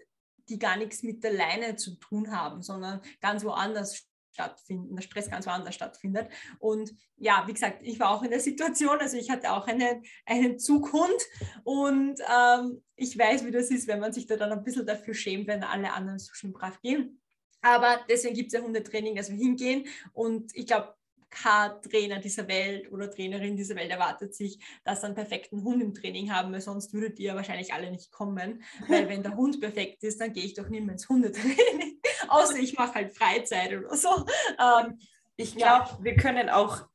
die 0.50 0.58
gar 0.58 0.78
nichts 0.78 1.04
mit 1.04 1.24
der 1.24 1.34
Leine 1.34 1.76
zu 1.76 1.96
tun 1.96 2.32
haben, 2.32 2.64
sondern 2.64 3.02
ganz 3.22 3.44
woanders 3.44 4.09
stattfinden, 4.40 4.96
der 4.96 5.04
Stress 5.04 5.30
ganz 5.30 5.46
woanders 5.46 5.76
stattfindet. 5.76 6.30
Und 6.60 6.94
ja, 7.18 7.44
wie 7.48 7.54
gesagt, 7.54 7.80
ich 7.82 8.00
war 8.00 8.12
auch 8.12 8.24
in 8.24 8.30
der 8.30 8.40
Situation, 8.40 8.98
also 9.00 9.18
ich 9.18 9.30
hatte 9.30 9.52
auch 9.52 9.68
einen, 9.68 10.04
einen 10.26 10.60
Zughund 10.60 11.22
und 11.64 12.20
ähm, 12.20 12.82
ich 12.96 13.18
weiß, 13.18 13.46
wie 13.46 13.52
das 13.52 13.70
ist, 13.70 13.88
wenn 13.88 14.00
man 14.00 14.14
sich 14.14 14.28
da 14.28 14.38
dann 14.38 14.52
ein 14.52 14.64
bisschen 14.64 14.86
dafür 14.86 15.14
schämt, 15.14 15.48
wenn 15.48 15.64
alle 15.64 15.94
anderen 15.94 16.20
so 16.20 16.34
schön 16.34 16.54
brav 16.54 16.82
gehen. 16.82 17.22
Aber 17.62 18.00
deswegen 18.10 18.36
gibt 18.36 18.48
es 18.48 18.54
ja 18.54 18.66
Hundetraining, 18.66 19.16
dass 19.16 19.30
wir 19.30 19.38
hingehen. 19.38 19.86
Und 20.14 20.56
ich 20.56 20.66
glaube, 20.66 20.96
kein 21.30 21.82
Trainer 21.82 22.20
dieser 22.20 22.48
Welt 22.48 22.92
oder 22.92 23.12
Trainerin 23.12 23.58
dieser 23.58 23.76
Welt 23.76 23.92
erwartet 23.92 24.34
sich, 24.34 24.60
dass 24.84 25.02
sie 25.02 25.08
einen 25.08 25.16
perfekten 25.16 25.64
Hund 25.64 25.82
im 25.82 25.94
Training 25.94 26.32
haben, 26.32 26.52
weil 26.54 26.62
sonst 26.62 26.94
würdet 26.94 27.20
ihr 27.20 27.36
wahrscheinlich 27.36 27.74
alle 27.74 27.92
nicht 27.92 28.12
kommen. 28.12 28.64
Weil 28.88 29.10
wenn 29.10 29.22
der 29.22 29.36
Hund 29.36 29.60
perfekt 29.60 30.04
ist, 30.04 30.22
dann 30.22 30.34
gehe 30.34 30.46
ich 30.46 30.54
doch 30.54 30.70
nicht 30.70 30.84
mehr 30.84 30.94
ins 30.94 31.10
Hundetraining. 31.10 31.99
Außer 32.30 32.58
ich 32.58 32.78
mache 32.78 32.96
halt 32.96 33.18
Freizeit 33.18 33.74
oder 33.74 33.96
so. 33.96 34.26
Ähm, 34.60 35.00
ich 35.38 35.56
glaube, 35.56 35.86
ja. 35.90 35.98
wir 36.02 36.16
können 36.16 36.50
auch 36.50 36.86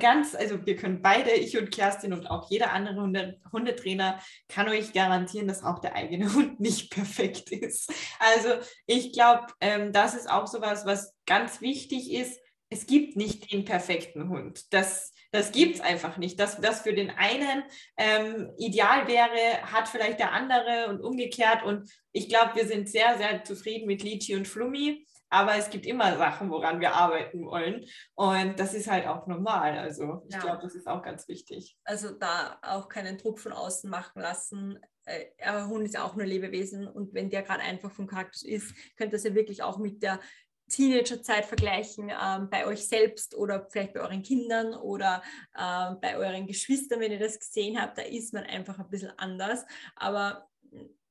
ganz, 0.00 0.34
also 0.34 0.64
wir 0.64 0.76
können 0.76 1.02
beide, 1.02 1.32
ich 1.32 1.58
und 1.58 1.70
Kerstin 1.70 2.12
und 2.12 2.26
auch 2.26 2.50
jeder 2.50 2.72
andere 2.72 3.02
Hunde, 3.02 3.40
Hundetrainer 3.52 4.18
kann 4.48 4.68
euch 4.68 4.92
garantieren, 4.92 5.46
dass 5.46 5.62
auch 5.62 5.78
der 5.78 5.94
eigene 5.94 6.32
Hund 6.32 6.58
nicht 6.60 6.90
perfekt 6.90 7.50
ist. 7.50 7.92
Also 8.18 8.48
ich 8.86 9.12
glaube, 9.12 9.46
ähm, 9.60 9.92
das 9.92 10.14
ist 10.14 10.30
auch 10.30 10.46
sowas, 10.46 10.86
was 10.86 11.14
ganz 11.26 11.60
wichtig 11.60 12.12
ist, 12.12 12.40
es 12.70 12.86
gibt 12.86 13.16
nicht 13.16 13.52
den 13.52 13.64
perfekten 13.64 14.28
Hund. 14.28 14.72
Das, 14.72 15.12
das 15.34 15.50
gibt 15.52 15.76
es 15.76 15.80
einfach 15.80 16.16
nicht. 16.16 16.38
Dass 16.38 16.60
das 16.60 16.82
für 16.82 16.94
den 16.94 17.10
einen 17.10 17.64
ähm, 17.96 18.52
ideal 18.56 19.08
wäre, 19.08 19.62
hat 19.72 19.88
vielleicht 19.88 20.20
der 20.20 20.32
andere 20.32 20.88
und 20.88 21.00
umgekehrt. 21.00 21.64
Und 21.64 21.90
ich 22.12 22.28
glaube, 22.28 22.54
wir 22.54 22.66
sind 22.66 22.88
sehr, 22.88 23.18
sehr 23.18 23.42
zufrieden 23.44 23.86
mit 23.86 24.02
Lichi 24.02 24.36
und 24.36 24.46
Flummi. 24.46 25.06
Aber 25.30 25.56
es 25.56 25.68
gibt 25.70 25.86
immer 25.86 26.16
Sachen, 26.16 26.48
woran 26.50 26.80
wir 26.80 26.94
arbeiten 26.94 27.44
wollen. 27.44 27.84
Und 28.14 28.60
das 28.60 28.72
ist 28.72 28.88
halt 28.88 29.08
auch 29.08 29.26
normal. 29.26 29.76
Also 29.76 30.22
ich 30.28 30.34
ja. 30.34 30.40
glaube, 30.40 30.62
das 30.62 30.76
ist 30.76 30.86
auch 30.86 31.02
ganz 31.02 31.26
wichtig. 31.26 31.76
Also 31.82 32.12
da 32.12 32.58
auch 32.62 32.88
keinen 32.88 33.18
Druck 33.18 33.40
von 33.40 33.52
außen 33.52 33.90
machen 33.90 34.22
lassen. 34.22 34.78
Äh, 35.06 35.24
ein 35.38 35.66
Hund 35.66 35.84
ist 35.84 35.98
auch 35.98 36.14
nur 36.14 36.24
Lebewesen 36.24 36.86
und 36.86 37.12
wenn 37.12 37.30
der 37.30 37.42
gerade 37.42 37.62
einfach 37.62 37.90
vom 37.90 38.06
Kaktus 38.06 38.44
ist, 38.44 38.72
könnte 38.96 39.16
das 39.16 39.24
ja 39.24 39.34
wirklich 39.34 39.64
auch 39.64 39.78
mit 39.78 40.04
der 40.04 40.20
Teenagerzeit 40.68 41.44
vergleichen, 41.44 42.10
ähm, 42.10 42.48
bei 42.50 42.66
euch 42.66 42.86
selbst 42.86 43.34
oder 43.34 43.66
vielleicht 43.70 43.94
bei 43.94 44.00
euren 44.00 44.22
Kindern 44.22 44.74
oder 44.74 45.22
ähm, 45.58 45.98
bei 46.00 46.16
euren 46.16 46.46
Geschwistern, 46.46 47.00
wenn 47.00 47.12
ihr 47.12 47.18
das 47.18 47.38
gesehen 47.38 47.80
habt, 47.80 47.98
da 47.98 48.02
ist 48.02 48.32
man 48.32 48.44
einfach 48.44 48.78
ein 48.78 48.88
bisschen 48.88 49.12
anders. 49.18 49.64
Aber 49.96 50.48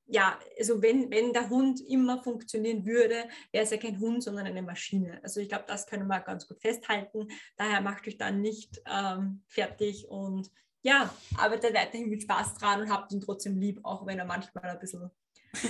ja, 0.06 0.38
also 0.60 0.82
wenn, 0.82 1.10
wenn 1.12 1.34
der 1.34 1.50
Hund 1.50 1.82
immer 1.82 2.22
funktionieren 2.22 2.86
würde, 2.86 3.28
wäre 3.52 3.64
es 3.64 3.72
ja 3.72 3.78
kein 3.78 4.00
Hund, 4.00 4.24
sondern 4.24 4.46
eine 4.46 4.62
Maschine. 4.62 5.20
Also 5.24 5.40
ich 5.40 5.50
glaube, 5.50 5.66
das 5.68 5.88
können 5.88 6.08
wir 6.08 6.20
ganz 6.20 6.48
gut 6.48 6.62
festhalten. 6.62 7.30
Daher 7.58 7.82
macht 7.82 8.08
euch 8.08 8.18
dann 8.18 8.42
nicht 8.42 8.82
ähm, 8.86 9.44
fertig 9.48 10.08
und 10.10 10.52
ja, 10.82 11.14
arbeitet 11.38 11.74
weiterhin 11.74 12.10
mit 12.10 12.24
Spaß 12.24 12.56
dran 12.56 12.82
und 12.82 12.92
habt 12.92 13.12
ihn 13.14 13.22
trotzdem 13.22 13.58
lieb, 13.58 13.80
auch 13.84 14.06
wenn 14.06 14.20
er 14.20 14.26
manchmal 14.26 14.66
ein 14.66 14.80
bisschen 14.80 15.10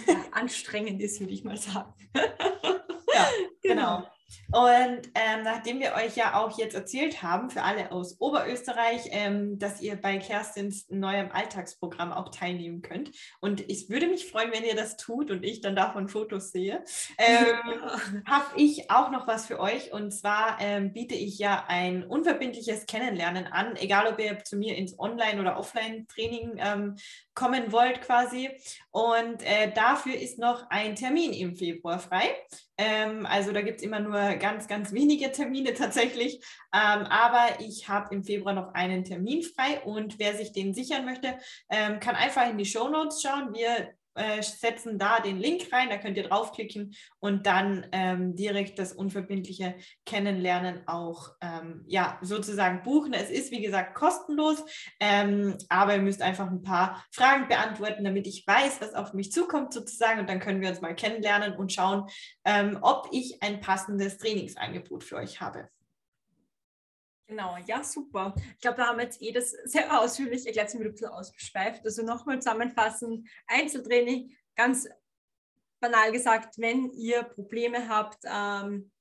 ja, 0.07 0.25
anstrengend 0.31 1.01
ist, 1.01 1.19
würde 1.19 1.33
ich 1.33 1.43
mal 1.43 1.57
sagen. 1.57 1.93
Ja, 3.13 3.27
genau. 3.61 3.97
genau. 3.97 4.12
Und 4.51 5.01
ähm, 5.15 5.43
nachdem 5.43 5.79
wir 5.79 5.93
euch 5.93 6.15
ja 6.15 6.35
auch 6.39 6.57
jetzt 6.57 6.75
erzählt 6.75 7.23
haben, 7.23 7.49
für 7.49 7.63
alle 7.63 7.91
aus 7.91 8.19
Oberösterreich, 8.19 9.09
ähm, 9.11 9.57
dass 9.57 9.81
ihr 9.81 9.95
bei 9.95 10.17
Kerstins 10.17 10.85
neuem 10.89 11.31
Alltagsprogramm 11.31 12.11
auch 12.11 12.29
teilnehmen 12.29 12.81
könnt. 12.81 13.11
Und 13.39 13.69
ich 13.69 13.89
würde 13.89 14.07
mich 14.07 14.27
freuen, 14.29 14.51
wenn 14.51 14.63
ihr 14.63 14.75
das 14.75 14.97
tut 14.97 15.31
und 15.31 15.43
ich 15.43 15.61
dann 15.61 15.75
davon 15.75 16.07
Fotos 16.07 16.51
sehe. 16.51 16.83
Ähm, 17.17 18.23
Habe 18.27 18.45
ich 18.55 18.91
auch 18.91 19.11
noch 19.11 19.27
was 19.27 19.47
für 19.47 19.59
euch. 19.59 19.91
Und 19.91 20.11
zwar 20.11 20.57
ähm, 20.59 20.93
biete 20.93 21.15
ich 21.15 21.39
ja 21.39 21.65
ein 21.67 22.03
unverbindliches 22.03 22.85
Kennenlernen 22.85 23.47
an, 23.47 23.75
egal 23.75 24.07
ob 24.07 24.19
ihr 24.19 24.43
zu 24.43 24.57
mir 24.57 24.75
ins 24.77 24.97
Online- 24.99 25.41
oder 25.41 25.57
Offline-Training 25.57 26.57
ähm, 26.57 26.95
kommen 27.33 27.71
wollt 27.71 28.01
quasi. 28.01 28.49
Und 28.91 29.41
äh, 29.43 29.71
dafür 29.73 30.15
ist 30.15 30.39
noch 30.39 30.69
ein 30.69 30.95
Termin 30.95 31.33
im 31.33 31.55
Februar 31.55 31.99
frei. 31.99 32.29
Ähm, 32.77 33.25
also 33.25 33.51
da 33.51 33.61
gibt 33.61 33.77
es 33.77 33.83
immer 33.83 33.99
nur 33.99 34.19
ganz, 34.39 34.67
ganz 34.67 34.93
wenige 34.93 35.31
Termine 35.31 35.73
tatsächlich. 35.73 36.35
Ähm, 36.73 37.03
aber 37.03 37.59
ich 37.59 37.87
habe 37.87 38.13
im 38.13 38.23
Februar 38.23 38.53
noch 38.53 38.73
einen 38.73 39.03
Termin 39.03 39.43
frei 39.43 39.81
und 39.81 40.19
wer 40.19 40.35
sich 40.35 40.51
den 40.51 40.73
sichern 40.73 41.05
möchte, 41.05 41.37
ähm, 41.69 41.99
kann 41.99 42.15
einfach 42.15 42.49
in 42.49 42.57
die 42.57 42.65
Show 42.65 42.87
Notes 42.89 43.21
schauen. 43.21 43.53
Wir 43.53 43.93
äh, 44.15 44.41
setzen 44.41 44.97
da 44.97 45.19
den 45.19 45.39
Link 45.39 45.71
rein, 45.71 45.89
da 45.89 45.97
könnt 45.97 46.17
ihr 46.17 46.27
draufklicken 46.27 46.95
und 47.19 47.45
dann 47.45 47.85
ähm, 47.91 48.35
direkt 48.35 48.79
das 48.79 48.93
unverbindliche 48.93 49.75
Kennenlernen 50.05 50.87
auch 50.87 51.31
ähm, 51.41 51.83
ja, 51.87 52.19
sozusagen 52.21 52.83
buchen. 52.83 53.13
Es 53.13 53.29
ist, 53.29 53.51
wie 53.51 53.61
gesagt, 53.61 53.95
kostenlos, 53.95 54.63
ähm, 54.99 55.57
aber 55.69 55.95
ihr 55.95 56.01
müsst 56.01 56.21
einfach 56.21 56.49
ein 56.49 56.63
paar 56.63 57.03
Fragen 57.11 57.47
beantworten, 57.47 58.03
damit 58.03 58.27
ich 58.27 58.45
weiß, 58.45 58.81
was 58.81 58.93
auf 58.93 59.13
mich 59.13 59.31
zukommt 59.31 59.73
sozusagen 59.73 60.19
und 60.19 60.29
dann 60.29 60.39
können 60.39 60.61
wir 60.61 60.69
uns 60.69 60.81
mal 60.81 60.95
kennenlernen 60.95 61.55
und 61.55 61.71
schauen, 61.73 62.07
ähm, 62.45 62.77
ob 62.81 63.07
ich 63.11 63.41
ein 63.41 63.61
passendes 63.61 64.17
Trainingsangebot 64.17 65.03
für 65.03 65.17
euch 65.17 65.41
habe. 65.41 65.69
Genau, 67.33 67.57
ja, 67.65 67.83
super. 67.83 68.35
Ich 68.37 68.59
glaube, 68.59 68.77
da 68.77 68.89
haben 68.89 68.99
wir 68.99 69.05
jetzt 69.05 69.19
eh 69.19 69.31
das 69.31 69.49
sehr 69.65 69.99
ausführlich 69.99 70.45
erklärt, 70.45 70.69
sind 70.69 70.81
wir 70.81 70.87
ein 70.89 70.91
bisschen 70.91 71.07
ausgeschweift. 71.07 71.83
Also 71.83 72.03
nochmal 72.03 72.39
zusammenfassend, 72.39 73.27
Einzeltraining, 73.47 74.37
ganz 74.55 74.87
banal 75.79 76.11
gesagt, 76.11 76.59
wenn 76.59 76.91
ihr 76.91 77.23
Probleme 77.23 77.89
habt, 77.89 78.19
ähm, 78.25 78.91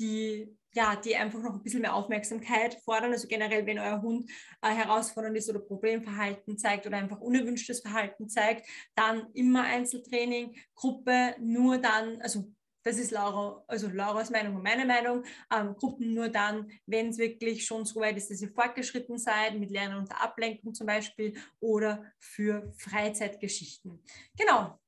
die, 0.00 0.58
ja, 0.72 0.96
die 0.96 1.14
einfach 1.14 1.40
noch 1.40 1.54
ein 1.54 1.62
bisschen 1.62 1.82
mehr 1.82 1.94
Aufmerksamkeit 1.94 2.74
fordern, 2.84 3.12
also 3.12 3.28
generell, 3.28 3.64
wenn 3.64 3.78
euer 3.78 4.02
Hund 4.02 4.28
äh, 4.60 4.70
herausfordernd 4.70 5.38
ist 5.38 5.48
oder 5.48 5.60
Problemverhalten 5.60 6.58
zeigt 6.58 6.84
oder 6.84 6.96
einfach 6.96 7.20
unerwünschtes 7.20 7.82
Verhalten 7.82 8.28
zeigt, 8.28 8.66
dann 8.96 9.32
immer 9.34 9.62
Einzeltraining, 9.62 10.56
Gruppe 10.74 11.36
nur 11.38 11.78
dann, 11.78 12.20
also 12.22 12.52
das 12.82 12.98
ist 12.98 13.10
Laura, 13.10 13.62
also 13.66 13.88
Lauras 13.88 14.30
Meinung 14.30 14.56
und 14.56 14.62
meine 14.62 14.86
Meinung. 14.86 15.24
Ähm, 15.54 15.74
Gruppen 15.76 16.14
nur 16.14 16.28
dann, 16.28 16.70
wenn 16.86 17.08
es 17.08 17.18
wirklich 17.18 17.66
schon 17.66 17.84
so 17.84 18.00
weit 18.00 18.16
ist, 18.16 18.30
dass 18.30 18.40
ihr 18.40 18.50
fortgeschritten 18.50 19.18
seid, 19.18 19.58
mit 19.58 19.70
Lernen 19.70 19.98
unter 19.98 20.22
Ablenkung 20.22 20.74
zum 20.74 20.86
Beispiel 20.86 21.34
oder 21.60 22.04
für 22.18 22.72
Freizeitgeschichten. 22.78 24.02
Genau. 24.36 24.78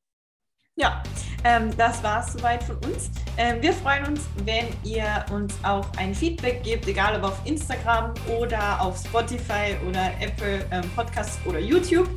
Ja, 0.77 1.03
ähm, 1.45 1.77
das 1.77 2.03
war 2.03 2.21
es 2.21 2.33
soweit 2.33 2.63
von 2.63 2.77
uns. 2.77 3.11
Ähm, 3.37 3.61
wir 3.61 3.73
freuen 3.73 4.07
uns, 4.07 4.23
wenn 4.45 4.67
ihr 4.83 5.27
uns 5.31 5.55
auch 5.63 5.87
ein 5.99 6.15
Feedback 6.15 6.63
gebt, 6.63 6.87
egal 6.87 7.17
ob 7.19 7.33
auf 7.33 7.47
Instagram 7.47 8.15
oder 8.39 8.81
auf 8.81 8.99
Spotify 8.99 9.77
oder 9.87 10.11
Apple 10.21 10.67
ähm, 10.71 10.89
Podcasts 10.97 11.39
oder 11.45 11.59
YouTube. 11.59 12.09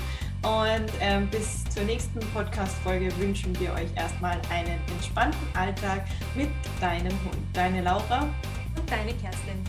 Und 0.43 0.91
ähm, 0.99 1.29
bis 1.29 1.63
zur 1.65 1.83
nächsten 1.83 2.19
Podcast-Folge 2.33 3.15
wünschen 3.17 3.57
wir 3.59 3.71
euch 3.73 3.87
erstmal 3.95 4.41
einen 4.49 4.77
entspannten 4.91 5.47
Alltag 5.55 6.05
mit 6.35 6.49
deinem 6.81 7.13
Hund. 7.23 7.37
Deine 7.53 7.81
Laura 7.81 8.23
und 8.75 8.91
deine 8.91 9.13
Kerstin. 9.13 9.63